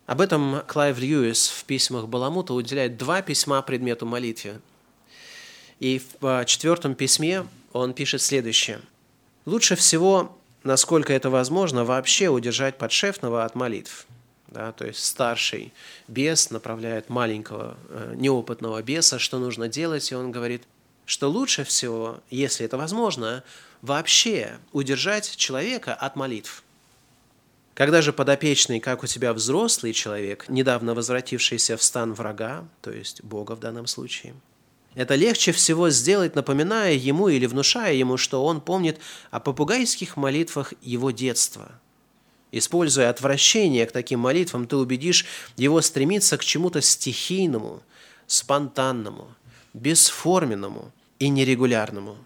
[0.05, 4.61] Об этом Клайв Льюис в письмах Баламута уделяет два письма предмету молитвы.
[5.81, 8.83] И в четвертом письме он пишет следующее.
[9.47, 10.36] «Лучше всего,
[10.67, 14.07] насколько это возможно, вообще удержать подшефного от молитв–
[14.49, 15.73] да, то есть старший
[16.09, 20.63] бес направляет маленького э, неопытного беса, что нужно делать, и он говорит,
[21.05, 23.45] что лучше всего, если это возможно,
[23.83, 26.63] вообще удержать человека от молитв.
[27.75, 33.23] Когда же подопечный, как у тебя взрослый человек, недавно возвратившийся в стан врага, то есть
[33.23, 34.35] Бога в данном случае,
[34.97, 38.99] это легче всего сделать, напоминая ему или внушая ему, что он помнит
[39.31, 41.71] о попугайских молитвах его детства–
[42.53, 47.83] Используя отвращение к таким молитвам, ты убедишь его стремиться к чему-то стихийному,
[48.27, 49.29] спонтанному,
[49.75, 52.17] бесформенному и нерегулярному.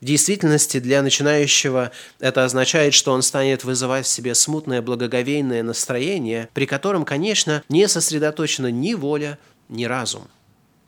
[0.00, 6.48] В действительности для начинающего это означает, что он станет вызывать в себе смутное благоговейное настроение,
[6.52, 10.26] при котором, конечно, не сосредоточена ни воля, ни разум.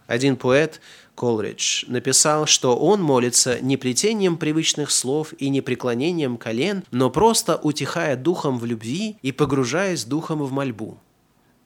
[0.07, 0.81] Один поэт
[1.15, 7.57] Колридж написал, что он молится не плетением привычных слов и не преклонением колен, но просто
[7.57, 10.99] утихая духом в любви и погружаясь духом в мольбу.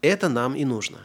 [0.02, 0.98] Это нам и нужно.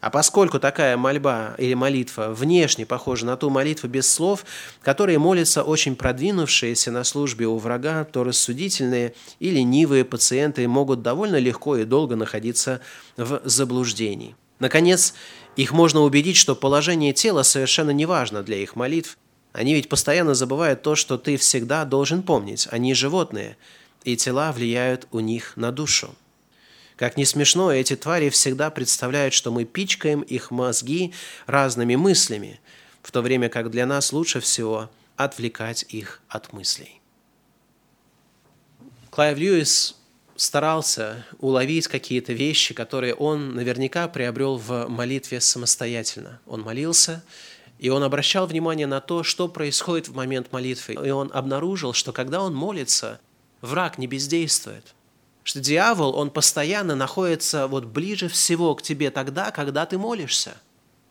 [0.00, 4.44] А поскольку такая мольба или молитва внешне похожа на ту молитву без слов,
[4.82, 11.36] которые молятся очень продвинувшиеся на службе у врага, то рассудительные и ленивые пациенты могут довольно
[11.36, 12.80] легко и долго находиться
[13.16, 14.36] в заблуждении.
[14.58, 15.14] Наконец,
[15.56, 19.18] их можно убедить, что положение тела совершенно не важно для их молитв.
[19.52, 22.68] Они ведь постоянно забывают то, что ты всегда должен помнить.
[22.70, 23.56] Они животные,
[24.04, 26.14] и тела влияют у них на душу.
[26.96, 31.12] Как ни смешно, эти твари всегда представляют, что мы пичкаем их мозги
[31.46, 32.60] разными мыслями,
[33.02, 37.00] в то время как для нас лучше всего отвлекать их от мыслей.
[39.10, 39.96] Клайв Льюис
[40.36, 46.40] старался уловить какие-то вещи, которые он наверняка приобрел в молитве самостоятельно.
[46.46, 47.24] Он молился,
[47.78, 50.94] и он обращал внимание на то, что происходит в момент молитвы.
[50.94, 53.20] И он обнаружил, что когда он молится,
[53.60, 54.94] враг не бездействует.
[55.42, 60.56] Что дьявол, он постоянно находится вот ближе всего к тебе тогда, когда ты молишься.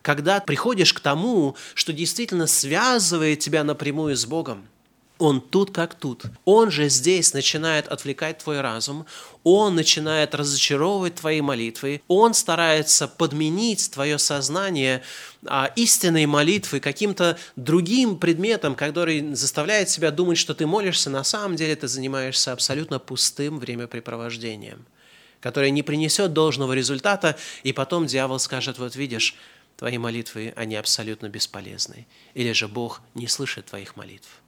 [0.02, 4.68] Когда приходишь к тому, что действительно связывает тебя напрямую с Богом–
[5.18, 6.24] он тут как тут.
[6.44, 9.06] Он же здесь начинает отвлекать твой разум,
[9.44, 15.04] он начинает разочаровывать твои молитвы, он старается подменить твое сознание
[15.46, 21.56] а, истинной молитвы каким-то другим предметом, который заставляет себя думать, что ты молишься, на самом
[21.56, 24.86] деле ты занимаешься абсолютно пустым времяпрепровождением,
[25.40, 29.36] которое не принесет должного результата, и потом дьявол скажет, вот видишь,
[29.78, 34.42] твои молитвы, они абсолютно бесполезны, или же Бог не слышит твоих молитв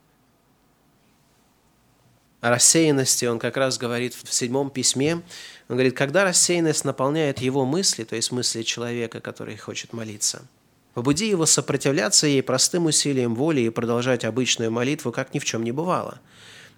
[2.40, 5.14] рассеянности он как раз говорит в седьмом письме.
[5.68, 10.42] Он говорит, когда рассеянность наполняет его мысли, то есть мысли человека, который хочет молиться,
[10.94, 15.64] побуди его сопротивляться ей простым усилием воли и продолжать обычную молитву, как ни в чем
[15.64, 16.20] не бывало.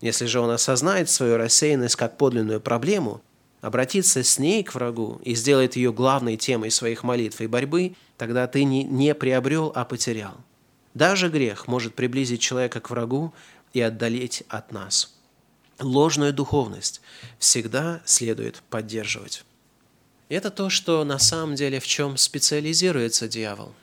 [0.00, 3.20] Если же он осознает свою рассеянность как подлинную проблему,
[3.60, 8.46] обратится с ней к врагу и сделает ее главной темой своих молитв и борьбы, тогда
[8.46, 10.38] ты не, не приобрел, а потерял.
[10.94, 13.34] Даже грех может приблизить человека к врагу
[13.74, 15.19] и отдалить от нас
[15.80, 17.00] ложную духовность
[17.38, 19.44] всегда следует поддерживать.
[20.28, 23.74] Это то, что на самом деле в чем специализируется дьявол.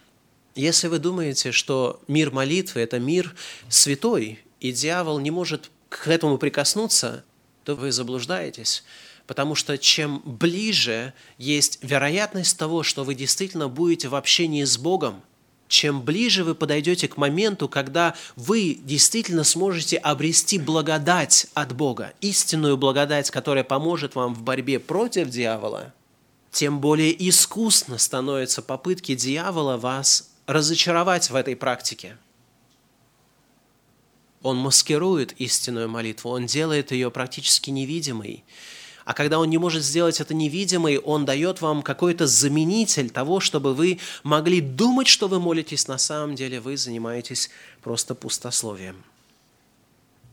[0.55, 3.35] Если вы думаете, что мир молитвы– это мир
[3.69, 7.23] святой, и дьявол не может к этому прикоснуться,
[7.63, 8.83] то вы заблуждаетесь,
[9.27, 15.21] потому что чем ближе есть вероятность того, что вы действительно будете в общении с Богом–
[15.67, 22.77] чем ближе вы подойдете к моменту, когда вы действительно сможете обрести благодать от Бога, истинную
[22.77, 25.93] благодать, которая поможет вам в борьбе против дьявола,
[26.51, 32.17] тем более искусно становятся попытки дьявола вас разочаровать в этой практике.
[34.41, 38.45] Он маскирует истинную молитву, он делает ее практически невидимой,
[39.07, 43.73] а когда он не может сделать это невидимой, он дает вам какой-то заменитель того, чтобы
[43.73, 47.49] вы могли думать, что вы молитесь, на самом деле вы занимаетесь
[47.81, 49.01] просто пустословием.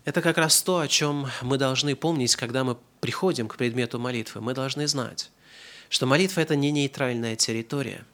[0.04, 4.40] Это как раз то, о чем мы должны помнить, когда мы приходим к предмету молитвы.
[4.40, 5.30] Мы должны знать,
[5.88, 8.04] что молитва– это не нейтральная территория,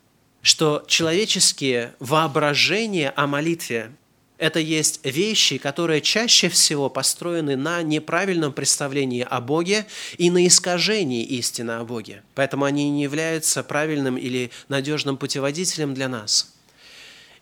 [0.42, 3.92] что человеческие воображения о молитве
[4.40, 11.22] это есть вещи, которые чаще всего построены на неправильном представлении о Боге и на искажении
[11.22, 12.22] истины о Боге.
[12.35, 16.55] Поэтому они не являются правильным или надежным путеводителем для нас.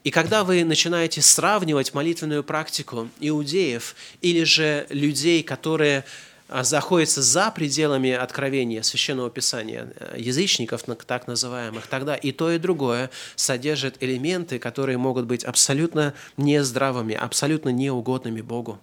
[0.02, 6.04] И когда вы начинаете сравнивать молитвенную практику иудеев или же людей, которые
[6.48, 13.10] заходится за пределами откровения Священного Писания, э, язычников так называемых, тогда и то, и другое
[13.36, 18.78] содержит элементы, которые могут быть абсолютно нездравыми, абсолютно неугодными Богу.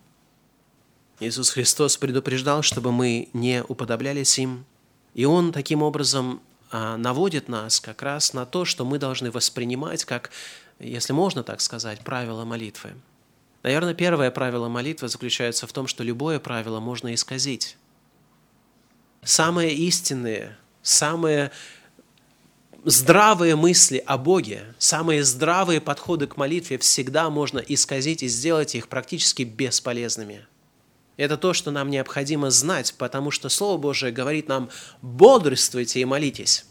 [1.20, 4.66] Иисус Христос предупреждал, чтобы мы не уподоблялись им,
[5.14, 10.04] и Он таким образом а, наводит нас как раз на то, что мы должны воспринимать
[10.04, 10.30] как,
[10.80, 12.94] если можно так сказать, правила молитвы–
[13.66, 17.78] Наверное, первое правило молитвы заключается в том, что любое правило можно исказить.
[19.24, 21.50] Самые истинные, самые
[22.84, 28.88] здравые мысли о Боге, самые здравые подходы к молитве всегда можно исказить и сделать их
[28.88, 30.46] практически бесполезными.
[31.18, 34.70] Это то, что нам необходимо знать, потому что Слово Божие говорит нам
[35.02, 36.68] «бодрствуйте и молитесь».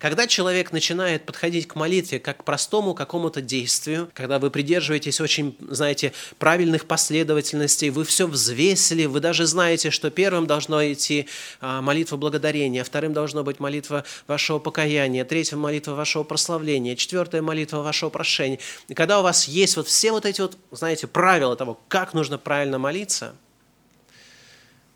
[0.00, 5.54] Когда человек начинает подходить к молитве как к простому какому-то действию, когда вы придерживаетесь очень,
[5.60, 11.28] знаете, правильных последовательностей, вы все взвесили, вы даже знаете, что первым должно идти
[11.60, 17.82] а, молитва благодарения, вторым должно быть молитва вашего покаяния, третьим молитва вашего прославления, четвертая молитва
[17.82, 18.58] вашего прошения.
[18.88, 22.38] И когда у вас есть вот все вот эти вот, знаете, правила того, как нужно
[22.38, 23.34] правильно молиться,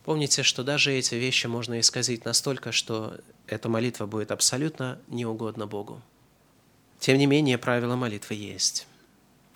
[0.05, 6.01] помните, что даже эти вещи можно исказить настолько, что эта молитва будет абсолютно неугодна Богу.
[6.99, 8.87] Тем не менее, правила молитвы есть.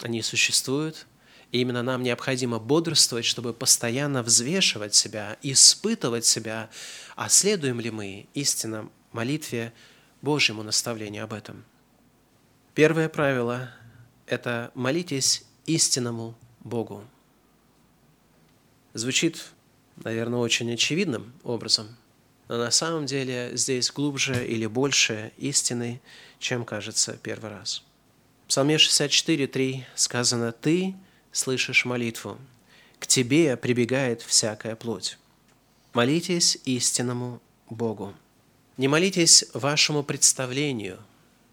[0.02, 1.06] Они существуют,
[1.50, 6.68] и именно нам необходимо бодрствовать, чтобы постоянно взвешивать себя, испытывать себя,
[7.16, 9.72] а следуем ли мы истинно молитве
[10.20, 11.64] Божьему наставлению об этом.
[12.74, 13.70] Первое правило–
[14.26, 17.04] это молитесь истинному Богу.
[18.94, 19.52] Звучит,
[20.04, 21.96] наверное, очень очевидным образом–
[22.48, 26.00] но на самом деле здесь глубже или больше истины,
[26.38, 27.84] чем кажется первый раз.
[28.44, 30.94] В Псалме 64.3 сказано «Ты
[31.30, 32.38] слышишь молитву,
[32.98, 35.18] к тебе прибегает всякая плоть».
[35.92, 38.14] Молитесь истинному Богу.
[38.78, 40.98] Не молитесь вашему представлению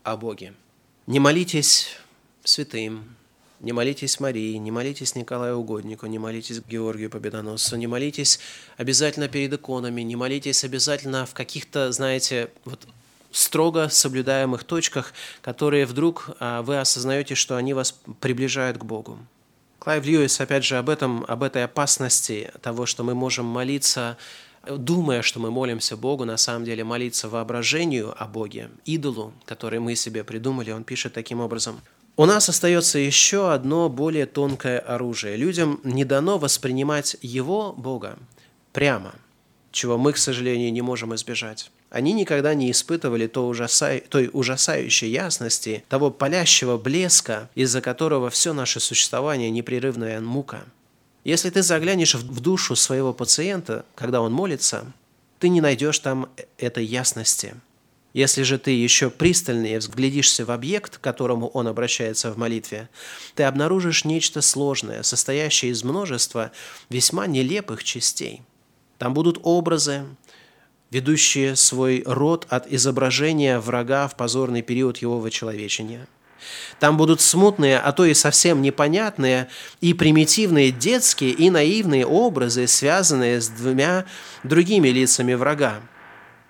[0.03, 0.53] о Боге.
[1.07, 1.97] Не молитесь
[2.43, 3.15] святым,
[3.59, 8.39] не молитесь Марии, не молитесь Николаю Угоднику, не молитесь Георгию Победоносцу, не молитесь
[8.77, 12.87] обязательно перед иконами, не молитесь обязательно в каких-то, знаете, вот
[13.31, 19.19] строго соблюдаемых точках, которые вдруг а, вы осознаете, что они вас приближают к Богу.
[19.79, 24.17] Клайв Льюис, опять же, об этом, об этой опасности того, что мы можем молиться,
[24.67, 29.95] думая, что мы молимся Богу, на самом деле молиться воображению о Боге, идолу, который мы
[29.95, 31.81] себе придумали, он пишет таким образом.
[32.17, 35.35] У нас остается еще одно более тонкое оружие.
[35.35, 38.17] Людям не дано воспринимать его, Бога,
[38.71, 39.15] прямо,
[39.73, 41.71] чего мы, к сожалению, не можем избежать.
[41.89, 43.99] Они никогда не испытывали той, ужаса...
[44.07, 50.63] той ужасающей ясности, того палящего блеска, из-за которого все наше существование– непрерывная мука.
[51.25, 54.85] Если ты заглянешь в душу своего пациента, когда он молится,
[55.39, 57.55] ты не найдешь там этой ясности.
[58.15, 62.87] Если же ты еще пристальнее взглядишься в объект, к которому он обращается в молитве,
[63.35, 66.53] ты обнаружишь нечто сложное, состоящее из множества
[66.89, 68.41] весьма нелепых частей.
[68.99, 70.05] Там будут образы,
[70.91, 76.07] ведущие свой род от изображения врага в позорный период его вочеловечения.
[76.79, 79.49] Там будут смутные, а то и совсем непонятные
[79.81, 84.05] и примитивные детские и наивные образы, связанные с двумя
[84.45, 85.81] другими лицами врага.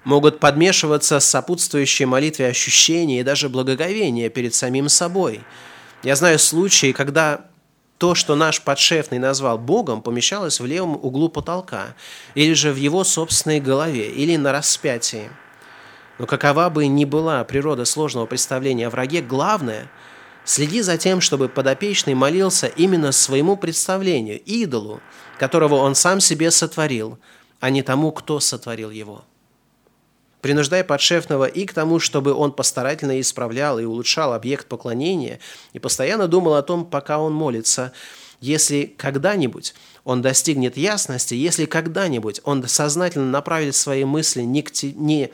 [0.05, 5.41] Могут подмешиваться с сопутствующей молитве ощущения и даже благоговения перед самим собой.
[6.03, 7.47] Я знаю случаи, когда
[7.97, 11.95] то, что наш подшефный назвал Богом, помещалось в левом углу потолка,
[12.35, 15.31] или же в его собственной голове, или на распятии.
[16.19, 19.89] Но какова бы ни была природа сложного представления о враге, главное–
[20.45, 25.01] следи за тем, чтобы подопечный молился именно своему представлению, идолу,
[25.39, 27.17] которого он сам себе сотворил,
[27.59, 29.23] а не тому, кто сотворил его
[30.45, 35.39] принуждая подшефного и к тому, чтобы он постарательно исправлял и улучшал объект поклонения,
[35.73, 37.93] и постоянно думал о том, пока он молится,
[38.41, 39.73] если когда-нибудь
[40.03, 45.31] он достигнет ясности, если когда-нибудь он сознательно направит свои мысли не к те, не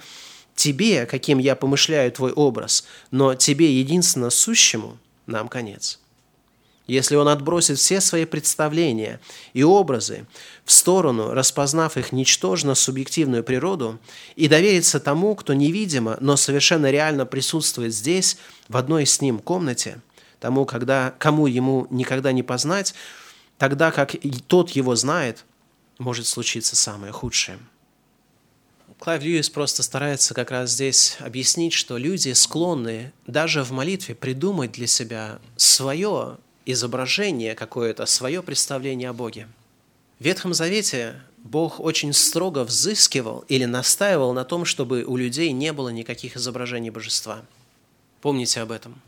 [0.56, 6.01] тебе, каким я помышляю твой образ, но тебе единственно сущему, нам конец
[6.88, 9.20] если он отбросит все свои представления
[9.54, 10.26] и образы
[10.66, 14.00] в сторону, распознав их ничтожно субъективную природу,
[14.36, 20.02] и доверится тому, кто невидимо, но совершенно реально присутствует здесь, в одной с ним комнате,
[20.40, 22.94] тому, когда, кому ему никогда не познать,
[23.58, 24.16] тогда как
[24.48, 25.46] тот его знает,
[26.00, 27.60] может случиться самое худшее.
[29.02, 34.74] Клайв Льюис просто старается как раз здесь объяснить, что люди склонны даже в молитве придумать
[34.74, 39.48] для себя свое изображение какое-то, свое представление о Боге.
[40.20, 45.74] В Ветхом Завете Бог очень строго взыскивал или настаивал на том, чтобы у людей не
[45.74, 47.44] было никаких изображений божества.
[48.22, 49.02] Помните об этом.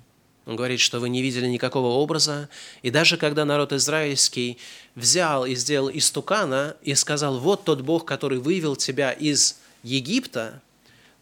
[0.46, 2.50] Он говорит, что вы не видели никакого образа,
[2.82, 4.58] и даже когда народ израильский
[4.96, 10.62] взял и сделал истукана и сказал, вот тот Бог, который вывел тебя из Египта,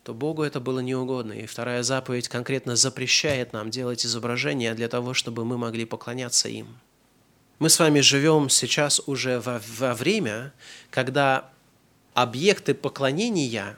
[0.03, 1.33] то Богу это было неугодно.
[1.33, 6.67] И вторая заповедь конкретно запрещает нам делать изображения для того, чтобы мы могли поклоняться им.
[7.59, 10.53] Мы с вами живем сейчас уже во, во время,
[10.89, 11.51] когда
[12.15, 13.77] объекты поклонения,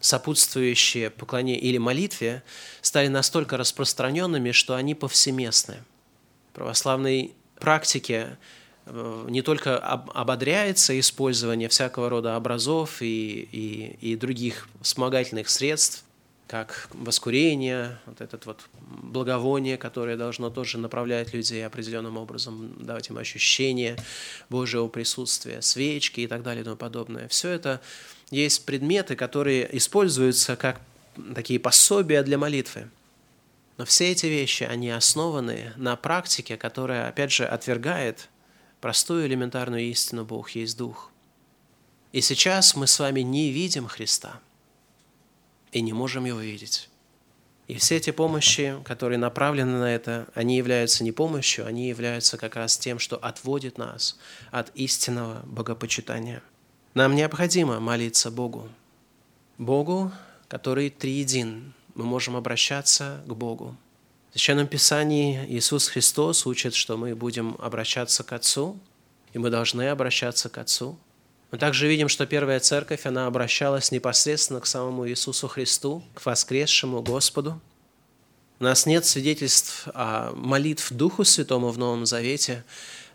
[0.00, 2.42] сопутствующие поклонению или молитве,
[2.80, 5.84] стали настолько распространенными, что они повсеместны.
[6.50, 8.38] В православной практике
[9.28, 16.04] не только ободряется использование всякого рода образов и, и, и других вспомогательных средств,
[16.46, 23.18] как воскурение, вот этот вот благовоние, которое должно тоже направлять людей определенным образом, давать им
[23.18, 23.96] ощущение
[24.48, 27.28] Божьего присутствия, свечки и так далее и тому подобное.
[27.28, 27.82] Все это
[28.30, 30.80] есть предметы, которые используются как
[31.34, 32.88] такие пособия для молитвы.
[33.76, 38.28] Но все эти вещи, они основаны на практике, которая, опять же, отвергает
[38.80, 41.10] простую элементарную истину Бог есть Дух.
[42.12, 44.40] И сейчас мы с вами не видим Христа
[45.72, 46.88] и не можем Его видеть.
[47.68, 52.56] И все эти помощи, которые направлены на это, они являются не помощью, они являются как
[52.56, 54.18] раз тем, что отводит нас
[54.50, 56.42] от истинного богопочитания.
[56.94, 58.70] Нам необходимо молиться Богу.
[59.58, 60.10] Богу,
[60.48, 61.74] который триедин.
[61.94, 63.76] Мы можем обращаться к Богу.
[64.38, 68.78] В Священном Писании Иисус Христос учит, что мы будем обращаться к Отцу,
[69.32, 70.96] и мы должны обращаться к Отцу.
[71.50, 77.02] Мы также видим, что первая церковь, она обращалась непосредственно к самому Иисусу Христу, к воскресшему
[77.02, 77.60] Господу.
[78.60, 82.62] У нас нет свидетельств о молитв Духу Святому в Новом Завете,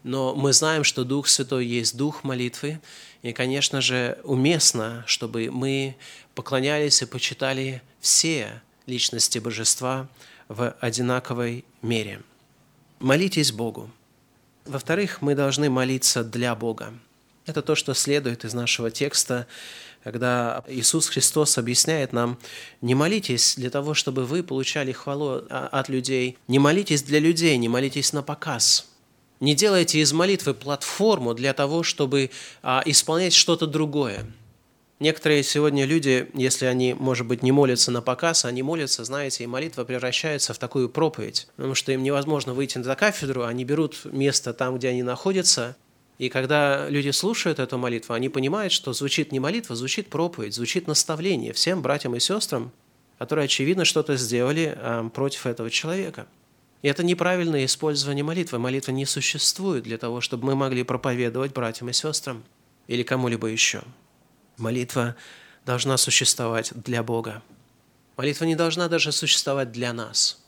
[0.03, 2.81] но мы знаем, что Дух Святой есть Дух молитвы,
[3.21, 5.95] и, конечно же, уместно, чтобы мы
[6.35, 10.09] поклонялись и почитали все личности Божества
[10.47, 12.21] в одинаковой мере.
[12.99, 13.89] Молитесь Богу.
[14.65, 16.93] Во-вторых, мы должны молиться для Бога.
[17.45, 19.47] Это то, что следует из нашего текста,
[20.03, 22.37] когда Иисус Христос объясняет нам,
[22.81, 27.69] не молитесь для того, чтобы вы получали хвалу от людей, не молитесь для людей, не
[27.69, 28.87] молитесь на показ.
[29.39, 32.31] Не делайте из молитвы платформу для того, чтобы
[32.61, 34.25] а, исполнять что-то другое.
[34.99, 39.47] Некоторые сегодня люди, если они, может быть, не молятся на показ, они молятся, знаете, и
[39.47, 44.53] молитва превращается в такую проповедь, потому что им невозможно выйти на кафедру, они берут место
[44.53, 45.75] там, где они находятся,
[46.19, 50.87] и когда люди слушают эту молитву, они понимают, что звучит не молитва, звучит проповедь, звучит
[50.87, 52.71] наставление всем братьям и сестрам,
[53.17, 56.27] которые, очевидно, что-то сделали э, против этого человека.
[56.81, 58.59] И это неправильное использование молитвы.
[58.59, 62.43] Молитва не существует для того, чтобы мы могли проповедовать братьям и сестрам
[62.87, 63.81] или кому-либо еще.
[64.57, 65.15] Молитва
[65.65, 67.41] должна существовать для Бога.
[68.17, 70.39] Молитва не должна даже существовать для нас.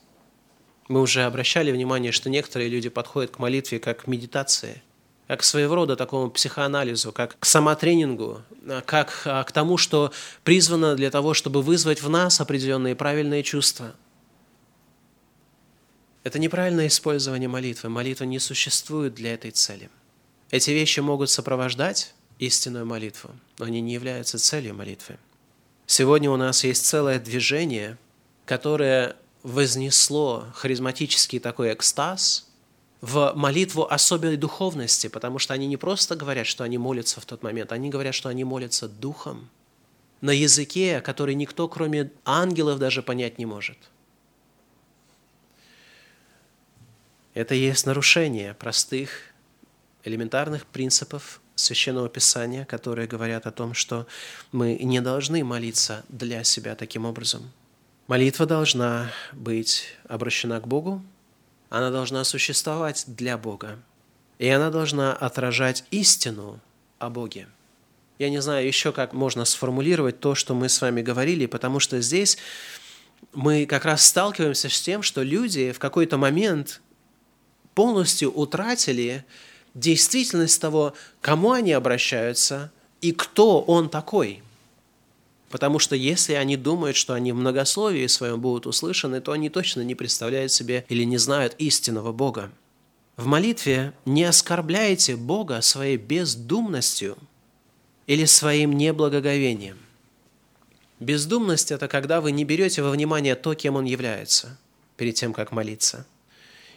[0.87, 4.81] Мы уже обращали внимание, что некоторые люди подходят к молитве как к медитации–
[5.27, 8.43] как к своего рода такому психоанализу, как к самотренингу,
[8.85, 10.11] как а, к тому, что
[10.43, 13.95] призвано для того, чтобы вызвать в нас определенные правильные чувства.
[16.23, 17.89] Это неправильное использование молитвы.
[17.89, 19.89] Молитва не существует для этой цели.
[20.51, 25.17] Эти вещи могут сопровождать истинную молитву, но они не являются целью молитвы.
[25.87, 27.97] Сегодня у нас есть целое движение,
[28.45, 32.47] которое вознесло харизматический такой экстаз–
[33.05, 37.43] в молитву особой духовности, потому что они не просто говорят, что они молятся в тот
[37.43, 39.47] момент, они говорят, что они молятся духом,
[40.21, 43.77] на языке, который никто, кроме ангелов, даже понять не может.
[47.35, 49.11] Это есть нарушение простых,
[50.03, 54.07] элементарных принципов Священного Писания, которые говорят о том, что
[54.51, 57.51] мы не должны молиться для себя таким образом.
[58.07, 61.01] Молитва должна быть обращена к Богу,
[61.69, 63.79] она должна существовать для Бога.
[64.37, 66.59] И она должна отражать истину
[66.99, 67.47] о Боге.
[68.19, 71.99] Я не знаю еще, как можно сформулировать то, что мы с вами говорили, потому что
[72.01, 72.37] здесь
[73.33, 76.81] мы как раз сталкиваемся с тем, что люди в какой-то момент
[77.73, 79.25] полностью утратили
[79.75, 82.71] действительность того, кому они обращаются
[83.01, 84.41] и кто он такой–
[85.55, 89.83] Потому что если они думают, что они в многословии своем будут услышаны, то они точно
[89.83, 92.51] не представляют себе или не знают истинного Бога.
[93.15, 97.17] В молитве не оскорбляйте Бога своей бездумностью
[98.05, 99.77] или своим неблагоговением.
[100.99, 104.57] Бездумность– это когда вы не берете во внимание то, кем Он является,
[104.97, 106.05] перед тем, как молиться.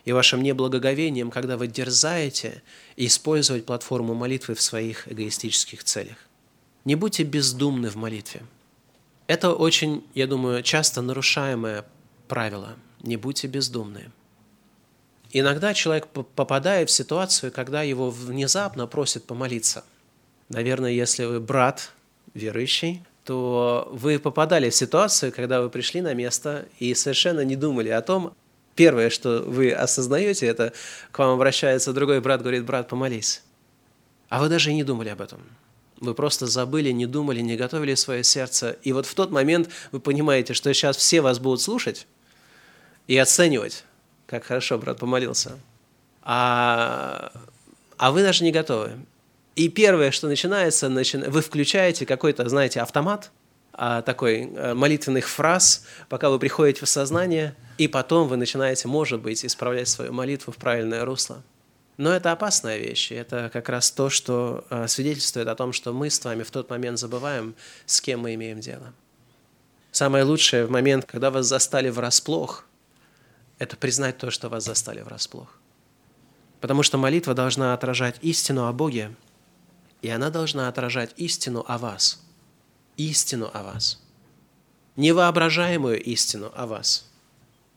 [0.05, 2.63] И вашим неблагоговением, когда вы дерзаете
[2.97, 6.17] использовать платформу молитвы в своих эгоистических целях.
[6.85, 8.43] Не будьте бездумны в молитве–
[9.29, 11.85] это очень, я думаю, часто нарушаемое
[12.29, 12.77] правило.
[13.03, 14.11] Не будьте бездумны.
[15.31, 19.85] Иногда человек попадает в ситуацию, когда его внезапно просят помолиться.
[20.49, 21.93] Наверное, если вы брат
[22.33, 27.91] верующий, то вы попадали в ситуацию, когда вы пришли на место и совершенно не думали
[27.91, 28.33] о том,
[28.79, 30.73] первое, что вы осознаете, это
[31.11, 33.43] к вам обращается другой брат, говорит, брат, помолись.
[34.29, 35.41] А вы даже и не думали об этом.
[36.01, 38.77] Вы просто забыли, не думали, не готовили свое сердце.
[38.85, 42.07] И вот в тот момент вы понимаете, что сейчас все вас будут слушать
[43.09, 43.83] и оценивать,
[44.27, 45.59] как хорошо брат помолился.
[46.23, 47.33] А,
[47.97, 48.93] а вы даже не готовы.
[49.57, 51.17] И первое, что начинается, начи...
[51.17, 53.33] вы включаете какой-то, знаете, автомат,
[54.03, 59.45] такой а, молитвенных фраз, пока вы приходите в сознание, и потом вы начинаете, может быть,
[59.45, 61.43] исправлять свою молитву в правильное русло.
[61.97, 63.13] Но это опасная вещь.
[63.13, 66.71] Это как раз то, что э, свидетельствует о том, что мы с вами в тот
[66.71, 67.55] момент забываем,
[67.87, 68.93] с кем мы имеем дело.
[69.93, 72.65] Самое лучшее в момент, когда вас застали врасплох,
[73.59, 75.59] это признать то, что вас застали врасплох.
[76.61, 79.15] Потому что молитва должна отражать истину о Боге,
[80.03, 82.21] и она должна отражать истину о вас.
[82.99, 83.99] Истину о вас.
[84.97, 87.09] Невоображаемую истину о вас.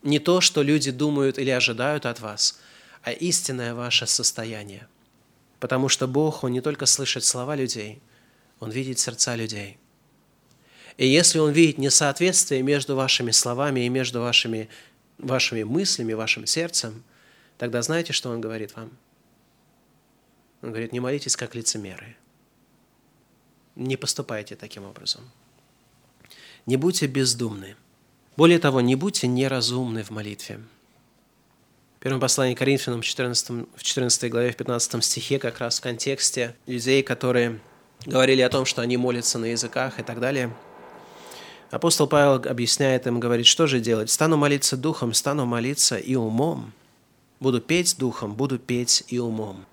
[0.02, 2.60] Не то, что люди думают или ожидают от вас–
[3.02, 4.86] а истинное ваше состояние.
[5.58, 8.00] Потому что Бог, Он не только слышит слова людей,
[8.60, 9.78] Он видит сердца людей.
[10.96, 14.68] И если Он видит несоответствие между вашими словами и между вашими,
[15.18, 17.02] вашими мыслями, вашим сердцем,
[17.58, 18.90] тогда знаете, что Он говорит вам?
[20.62, 22.16] Он говорит, не молитесь как лицемеры.
[23.76, 25.22] Не поступайте таким образом.
[26.66, 27.76] Не будьте бездумны.
[28.36, 30.60] Более того, не будьте неразумны в молитве.
[31.96, 36.56] В первом послании Коринфянам 14, в 14 главе, в 15 стихе, как раз в контексте
[36.66, 37.60] людей, которые
[38.04, 40.54] говорили о том, что они молятся на языках и так далее,
[41.70, 44.10] апостол Павел объясняет им, говорит, что же делать?
[44.10, 46.72] Стану молиться духом, стану молиться и умом.
[47.40, 49.64] Буду петь духом, буду петь и умом.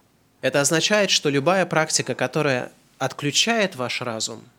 [0.42, 4.44] Это означает, что любая практика, которая отключает ваш разум–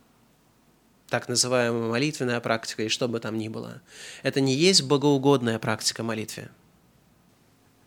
[1.10, 3.82] так называемая молитвенная практика, и что бы там ни было,
[4.22, 6.48] это не есть богоугодная практика молитвы.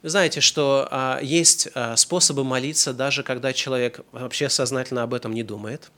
[0.03, 5.33] Вы знаете, что а, есть а, способы молиться, даже когда человек вообще сознательно об этом
[5.33, 5.89] не думает.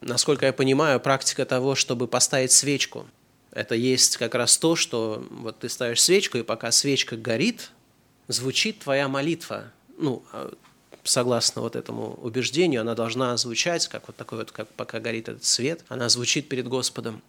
[0.00, 3.06] Насколько я понимаю, практика того, чтобы поставить свечку,
[3.50, 7.72] это есть как раз то, что вот ты ставишь свечку, и пока свечка горит,
[8.28, 9.72] звучит твоя молитва.
[9.98, 10.54] Ну, а,
[11.10, 15.44] согласно вот этому убеждению, она должна звучать, как вот такой вот, как пока горит этот
[15.44, 17.20] свет, она звучит перед Господом.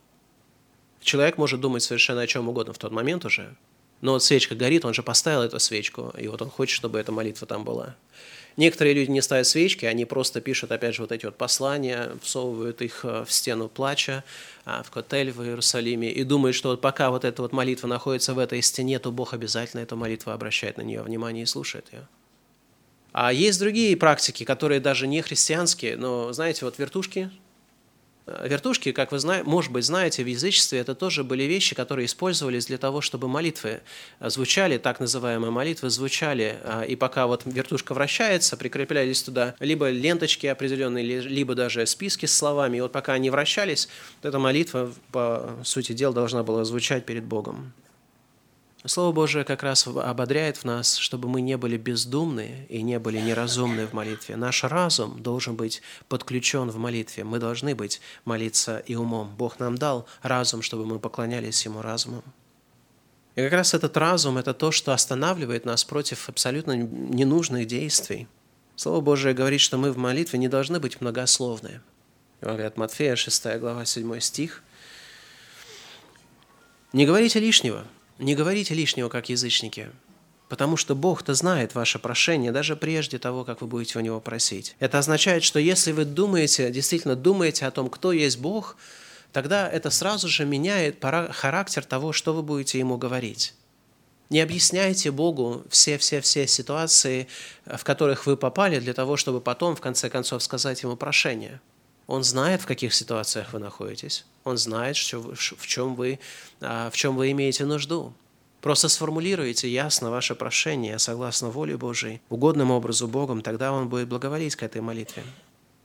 [1.02, 3.56] Человек может думать совершенно о чем угодно в тот момент уже,
[4.02, 7.12] но вот свечка горит, он же поставил эту свечку, и вот он хочет, чтобы эта
[7.12, 7.96] молитва там была.
[8.58, 12.82] Некоторые люди не ставят свечки, они просто пишут, опять же, вот эти вот послания, всовывают
[12.82, 14.26] их э, в стену плача,
[14.66, 18.34] а, в котель в Иерусалиме, и думают, что вот пока вот эта вот молитва находится
[18.34, 22.08] в этой стене, то Бог обязательно эту молитву обращает на нее внимание и слушает ее.
[23.14, 27.30] А есть другие практики, которые даже не христианские, но, знаете, вот вертушки,
[28.26, 32.06] э, Вертушки, как вы знаете, может быть, знаете, в язычестве это тоже были вещи, которые
[32.06, 33.82] использовались для того, чтобы молитвы
[34.20, 39.90] э, звучали, так называемые молитвы звучали, э, и пока вот вертушка вращается, прикреплялись туда либо
[39.90, 43.90] ленточки определенные, либо даже списки с словами, и вот пока они вращались,
[44.22, 47.74] вот эта молитва, по сути дела, должна была звучать перед Богом.
[48.84, 53.20] Слово Божие как раз ободряет в нас, чтобы мы не были бездумны и не были
[53.20, 54.36] неразумны в молитве.
[54.36, 57.24] Наш разум должен быть подключен в молитве.
[57.24, 59.36] Мы должны быть молиться и умом.
[59.38, 62.24] Бог нам дал разум, чтобы мы поклонялись Ему разумом.
[63.36, 68.28] И как раз этот разум– это то, что останавливает нас против абсолютно ненужных действий.
[68.76, 71.82] Слово Божие говорит, что мы в молитве не должны быть многословны.
[72.42, 74.64] Евангелие от Матфея, 6 глава, 7 стих.
[76.92, 77.86] «Не говорите лишнего,
[78.22, 79.90] не говорите лишнего, как язычники,
[80.48, 84.76] потому что Бог-то знает ваше прошение даже прежде того, как вы будете у Него просить.
[84.80, 88.78] Это означает, что если вы думаете, действительно думаете о том, кто есть Бог,
[89.34, 93.56] тогда это сразу же меняет характер того, что вы будете Ему говорить.
[94.30, 97.28] Не объясняйте Богу все-все-все ситуации,
[97.66, 101.60] в которых вы попали, для того, чтобы потом, в конце концов, сказать Ему прошение–
[102.12, 104.26] он знает, в каких ситуациях вы находитесь.
[104.44, 106.20] Он знает, что, в, чем вы,
[106.60, 108.14] а, в чем вы имеете нужду.
[108.60, 114.58] Просто сформулируйте ясно ваше прошение согласно воле Божией, угодным образу Богом, тогда Он будет благоволить
[114.58, 115.24] к этой молитве.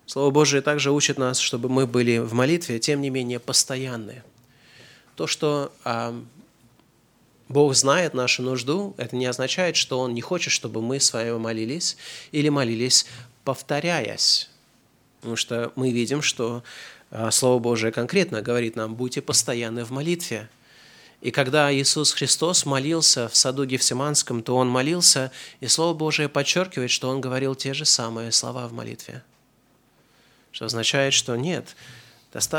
[0.06, 4.24] Слово Божие также учит нас, чтобы мы были в молитве, тем не менее, постоянны.
[5.14, 6.12] То, что а,
[7.48, 11.38] Бог знает нашу нужду, это не означает, что Он не хочет, чтобы мы с вами
[11.38, 11.96] молились
[12.32, 13.06] или молились,
[13.44, 14.50] повторяясь.
[15.26, 16.62] Потому что мы видим, что
[17.10, 20.48] а, Слово Божие конкретно говорит нам, будьте постоянны в молитве.
[21.20, 26.92] И когда Иисус Христос молился в саду Гефсиманском, то Он молился, и Слово Божие подчеркивает,
[26.92, 29.24] что Он говорил те же самые слова в молитве.
[30.52, 31.74] Что означает, что нет,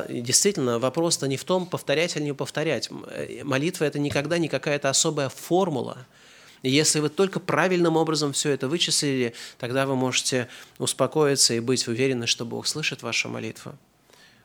[0.09, 2.89] Действительно, вопрос-то не в том, повторять или не повторять.
[3.11, 6.05] Э, молитва– это никогда не какая-то особая формула–
[6.64, 10.49] и если вы только правильным образом все это вычислили, тогда вы можете
[10.80, 13.76] успокоиться и быть уверены, что Бог слышит вашу молитву.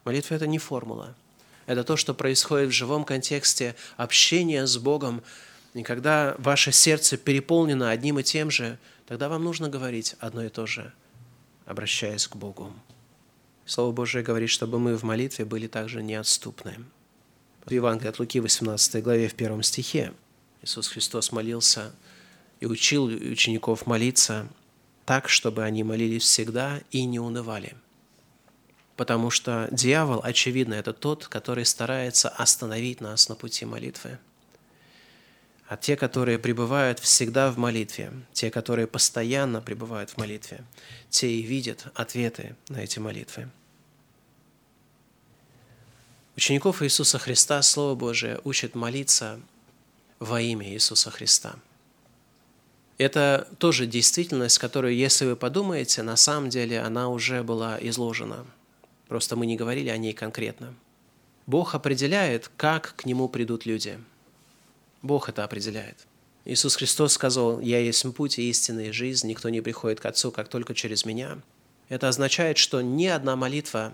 [0.04, 1.14] Молитва– это не формула.
[1.66, 5.22] Это то, что происходит в живом контексте общения с Богом.
[5.74, 10.48] И когда ваше сердце переполнено одним и тем же, тогда вам нужно говорить одно и
[10.48, 10.92] то же,
[11.64, 12.72] обращаясь к Богу.
[13.64, 16.76] Слово Божие говорит, чтобы мы в молитве были также неотступны.
[17.64, 20.12] В Евангелии от Луки, 18 главе, в первом стихе,
[20.62, 21.92] Иисус Христос молился
[22.60, 24.48] и учил учеников молиться
[25.04, 27.74] так, чтобы они молились всегда и не унывали.
[28.96, 34.18] Потому что дьявол, очевидно, это тот, который старается остановить нас на пути молитвы.
[35.66, 40.64] А те, которые пребывают всегда в молитве, те, которые постоянно пребывают в молитве,
[41.08, 43.50] те и видят ответы на эти молитвы.
[46.36, 49.40] Учеников Иисуса Христа Слово Божие учит молиться
[50.22, 51.56] во имя Иисуса Христа.
[52.96, 58.46] Это тоже действительность, которую, если вы подумаете, на самом деле она уже была изложена.
[59.08, 60.74] Просто мы не говорили о ней конкретно.
[61.46, 63.98] Бог определяет, как к Нему придут люди.
[65.02, 66.06] Бог это определяет.
[66.44, 70.30] Иисус Христос сказал, «Я есть путь и истина и жизнь, никто не приходит к Отцу,
[70.30, 71.38] как только через Меня».
[71.88, 73.92] Это означает, что ни одна молитва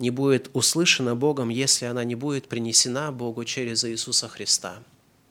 [0.00, 4.82] не будет услышана Богом, если она не будет принесена Богу через Иисуса Христа.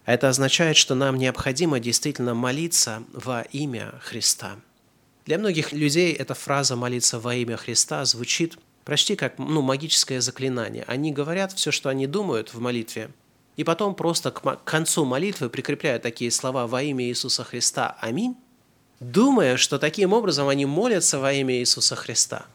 [0.07, 4.55] Это означает, что нам необходимо действительно молиться во имя Христа.
[5.25, 10.85] Для многих людей эта фраза «молиться во имя Христа» звучит почти как ну, магическое заклинание.
[10.87, 13.09] Они говорят все, что они думают в молитве,
[13.57, 17.97] и потом просто к концу молитвы прикрепляют такие слова «во имя Иисуса Христа.
[17.99, 18.37] Аминь»,
[19.01, 22.45] думая, что таким образом они молятся во имя Иисуса Христа.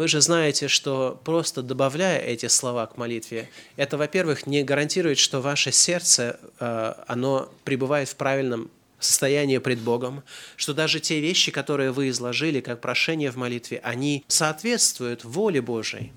[0.00, 5.42] Вы же знаете, что просто добавляя эти слова к молитве, это, во-первых, не гарантирует, что
[5.42, 10.22] ваше сердце, э, оно пребывает в правильном состоянии пред Богом,
[10.56, 16.14] что даже те вещи, которые вы изложили как прошение в молитве, они соответствуют воле Божией.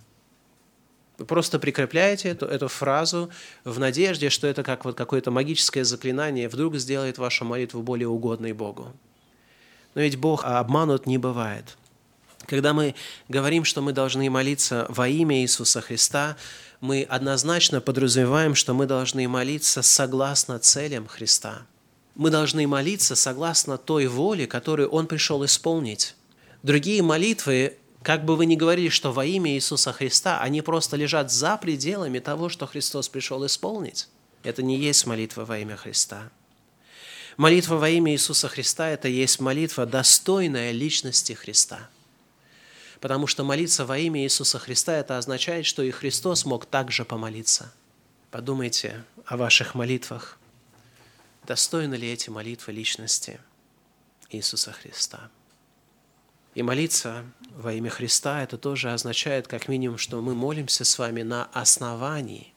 [1.17, 3.31] Вы просто прикрепляете эту, эту фразу
[3.65, 8.53] в надежде, что это как вот какое-то магическое заклинание вдруг сделает вашу молитву более угодной
[8.53, 8.93] Богу.
[9.93, 11.75] Но ведь Бог обманут не бывает.
[12.45, 12.95] Когда мы
[13.29, 16.35] говорим, что мы должны молиться во имя Иисуса Христа,
[16.81, 21.65] мы однозначно подразумеваем, что мы должны молиться согласно целям Христа.
[22.15, 26.15] Мы должны молиться согласно той воле, которую Он пришел исполнить.
[26.61, 31.31] Другие молитвы, как бы вы ни говорили, что во имя Иисуса Христа, они просто лежат
[31.31, 34.09] за пределами того, что Христос пришел исполнить.
[34.43, 36.29] Это не есть молитва во имя Христа.
[37.37, 41.89] Молитва во имя Иисуса Христа– это есть молитва, достойная личности Христа.
[43.03, 47.73] Потому что молиться во имя Иисуса Христа– это означает, что и Христос мог также помолиться.
[48.31, 50.39] Подумайте о ваших молитвах.
[51.45, 53.41] Достойны ли эти молитвы личности
[54.29, 55.29] Иисуса Христа?
[56.55, 57.25] И молиться
[57.57, 62.53] во имя Христа– это тоже означает, как минимум, что мы молимся с вами на основании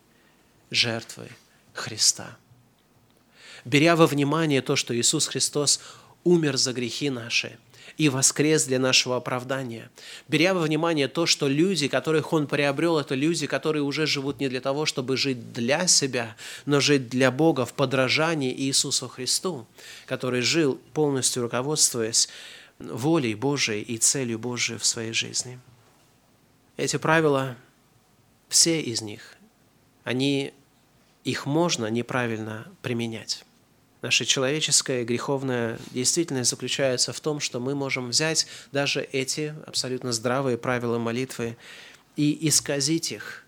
[0.70, 1.28] жертвы
[1.72, 2.36] Христа–
[3.64, 5.80] беря во внимание то, что Иисус Христос
[6.22, 7.58] умер за грехи наши
[7.96, 9.90] и воскрес для нашего оправдания,
[10.28, 14.48] беря во внимание то, что люди, которых Он приобрел, это люди, которые уже живут не
[14.48, 16.36] для того, чтобы жить для себя,
[16.66, 19.66] но жить для Бога в подражании Иисусу Христу,
[20.04, 22.28] который жил полностью руководствуясь
[22.78, 25.58] волей Божией и целью Божией в своей жизни.
[26.76, 27.56] Эти правила,
[28.50, 29.36] все из них,
[30.04, 30.52] они,
[31.24, 33.45] их можно неправильно применять.
[34.06, 40.58] Наша человеческая греховная действительность заключается в том, что мы можем взять даже эти абсолютно здравые
[40.58, 41.56] правила молитвы
[42.14, 43.44] и исказить их,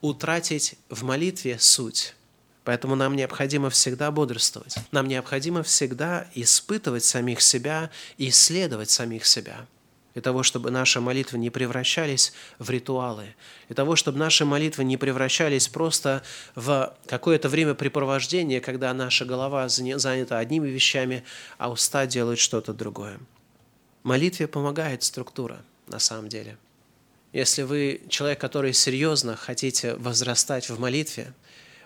[0.00, 2.16] утратить в молитве суть.
[2.64, 4.74] Поэтому нам необходимо всегда бодрствовать.
[4.90, 7.88] Нам необходимо всегда испытывать самих себя
[8.18, 9.68] и исследовать самих себя–
[10.14, 13.34] для того, чтобы наши молитвы не превращались в ритуалы,
[13.68, 16.22] для того, чтобы наши молитвы не превращались просто
[16.54, 21.24] в какое-то времяпрепровождение, когда наша голова занята одними вещами,
[21.58, 23.18] а уста делают что-то другое.
[24.02, 26.56] Молитве помогает структура, на самом деле.
[27.32, 31.32] Если вы человек, который серьезно хотите возрастать в молитве,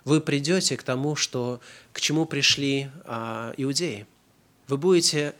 [0.04, 1.60] вы придете к тому, что,
[1.92, 4.06] к чему пришли а, иудеи.
[4.66, 5.34] Вы будете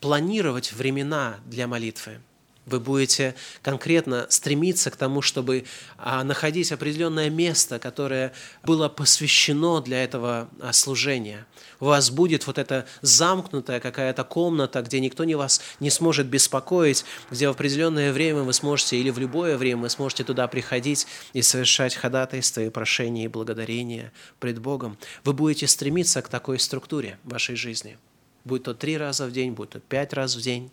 [0.00, 2.20] планировать времена для молитвы.
[2.68, 5.64] Вы будете конкретно стремиться к тому, чтобы
[5.96, 8.32] а, находить определенное место, которое
[8.62, 11.46] было посвящено для этого а, служения.
[11.80, 17.06] У вас будет вот эта замкнутая какая-то комната, где никто не вас не сможет беспокоить,
[17.30, 21.40] где в определенное время вы сможете, или в любое время вы сможете туда приходить и
[21.40, 24.98] совершать ходатайства и прошения и благодарения пред Богом.
[25.24, 27.96] Вы будете стремиться к такой структуре вашей жизни–
[28.48, 30.72] будь то три раза в день, будь то пять раз в день,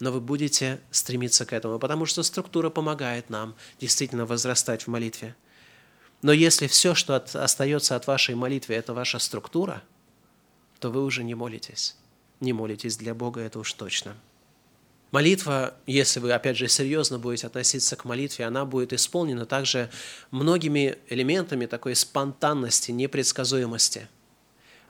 [0.00, 5.36] но вы будете стремиться к этому, потому что структура помогает нам действительно возрастать в молитве.
[6.22, 9.82] Но если все, что от, остается от вашей молитвы, это ваша структура,
[10.80, 11.96] то вы уже не молитесь.
[12.40, 14.16] Не молитесь для Бога, это уж точно.
[15.12, 19.88] Молитва, если вы, опять же, серьезно будете относиться к молитве, она будет исполнена также
[20.30, 24.08] многими элементами такой спонтанности, непредсказуемости–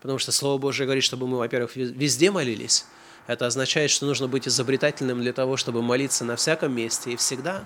[0.07, 2.85] Потому что Слово Божье говорит, чтобы мы, во-первых, везде молились.
[3.27, 7.65] Это означает, что нужно быть изобретательным для того, чтобы молиться на всяком месте и всегда.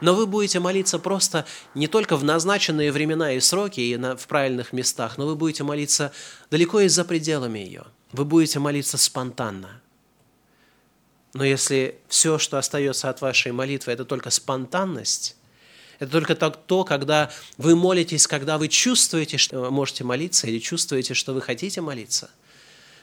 [0.00, 4.26] Но вы будете молиться просто не только в назначенные времена и сроки и на, в
[4.26, 6.10] правильных местах, но вы будете молиться
[6.50, 7.84] далеко и за пределами ее.
[8.10, 9.80] Вы будете молиться спонтанно.
[11.32, 15.36] Но если все, что остается от вашей молитвы, это только спонтанность,
[15.98, 21.34] это только то, когда вы молитесь, когда вы чувствуете, что можете молиться, или чувствуете, что
[21.34, 22.30] вы хотите молиться.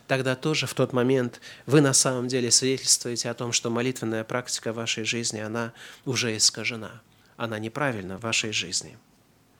[0.07, 4.71] Тогда тоже в тот момент вы на самом деле свидетельствуете о том, что молитвенная практика
[4.71, 5.73] вашей жизни, она
[6.05, 7.01] уже искажена.
[7.37, 8.97] Она неправильна в вашей жизни.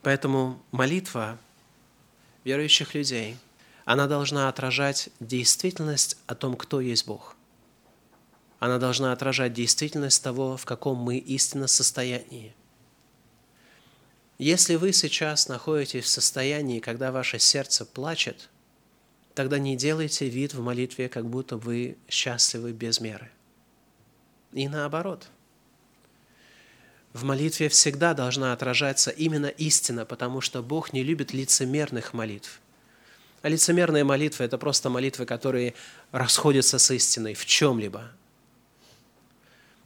[0.02, 1.38] Поэтому молитва
[2.44, 3.36] верующих людей,
[3.84, 7.36] она должна отражать действительность о том, кто есть Бог.
[8.60, 12.54] Она должна отражать действительность того, в каком мы истинно состоянии–
[14.38, 18.50] Если вы сейчас находитесь в состоянии, когда ваше сердце плачет,
[19.34, 23.30] тогда не делайте вид в молитве, как будто вы счастливы без меры.
[24.52, 25.28] И наоборот.
[27.14, 32.60] В молитве всегда должна отражаться именно истина, потому что Бог не любит лицемерных молитв.
[33.40, 35.72] А лицемерные молитвы– это просто молитвы, которые
[36.12, 38.10] расходятся с истиной в чем-либо.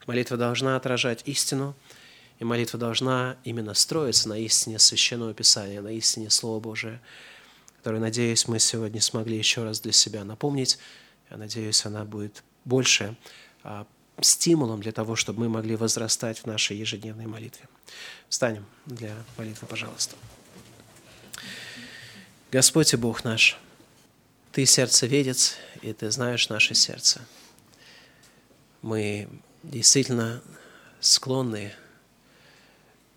[0.09, 1.76] Молитва должна отражать истину–
[2.41, 7.01] и молитва должна именно строиться на истине Священного Писания, на истине Слова Божия,
[7.76, 10.78] которое, надеюсь, мы сегодня смогли еще раз для себя напомнить.
[11.30, 13.14] Я надеюсь, она будет больше
[13.62, 13.86] а,
[14.22, 17.68] стимулом для того, чтобы мы могли возрастать в нашей ежедневной молитве.
[18.30, 20.16] Встанем для молитвы, пожалуйста.
[22.51, 23.59] Господь и Бог наш,
[24.53, 27.20] Ты сердцеведец, и Ты знаешь наше сердце.
[28.80, 29.28] Мы
[29.62, 30.43] действительно
[31.01, 31.74] склонны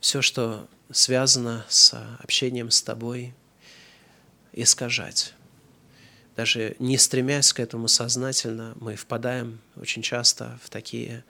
[0.04, 3.34] все, что связано с общением с тобой,
[4.51, 5.34] искажать.
[6.36, 11.24] Даже не стремясь к этому сознательно, мы впадаем очень часто в такие,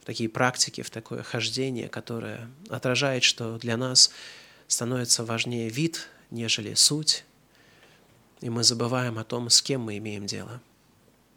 [0.00, 4.10] в такие практики, в такое хождение, которое отражает, что для нас
[4.66, 7.24] становится важнее вид, нежели суть,
[8.40, 10.60] и мы забываем о том, с кем мы имеем дело.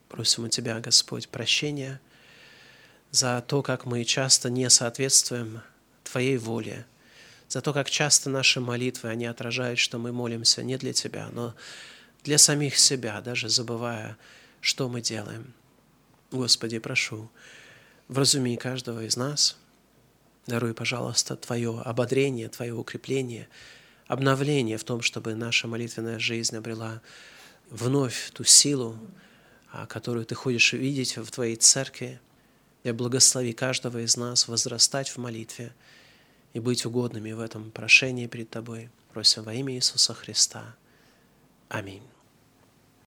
[0.09, 2.01] Просим у Тебя, Господь, прощения–
[3.13, 5.61] за то, как мы часто не соответствуем
[6.03, 6.83] Твоей воле,
[7.47, 11.53] за то, как часто наши молитвы, они отражают, что мы молимся не для Тебя, но
[12.23, 14.17] для самих себя, даже забывая,
[14.61, 15.53] что мы делаем.
[16.31, 17.29] Господи, прошу,
[18.07, 19.57] вразуми каждого из нас,
[20.47, 23.47] даруй, пожалуйста, Твое ободрение, Твое укрепление,
[24.07, 26.99] обновление в том, чтобы наша молитвенная жизнь обрела
[27.69, 28.97] вновь ту силу,
[29.71, 32.19] а, которую Ты хочешь увидеть в Твоей церкви,
[32.83, 35.73] и благослови каждого из нас возрастать в молитве
[36.53, 38.89] и быть угодными в этом прошении перед Тобой.
[39.13, 40.75] Просим во имя Иисуса Христа.
[41.69, 42.03] Аминь.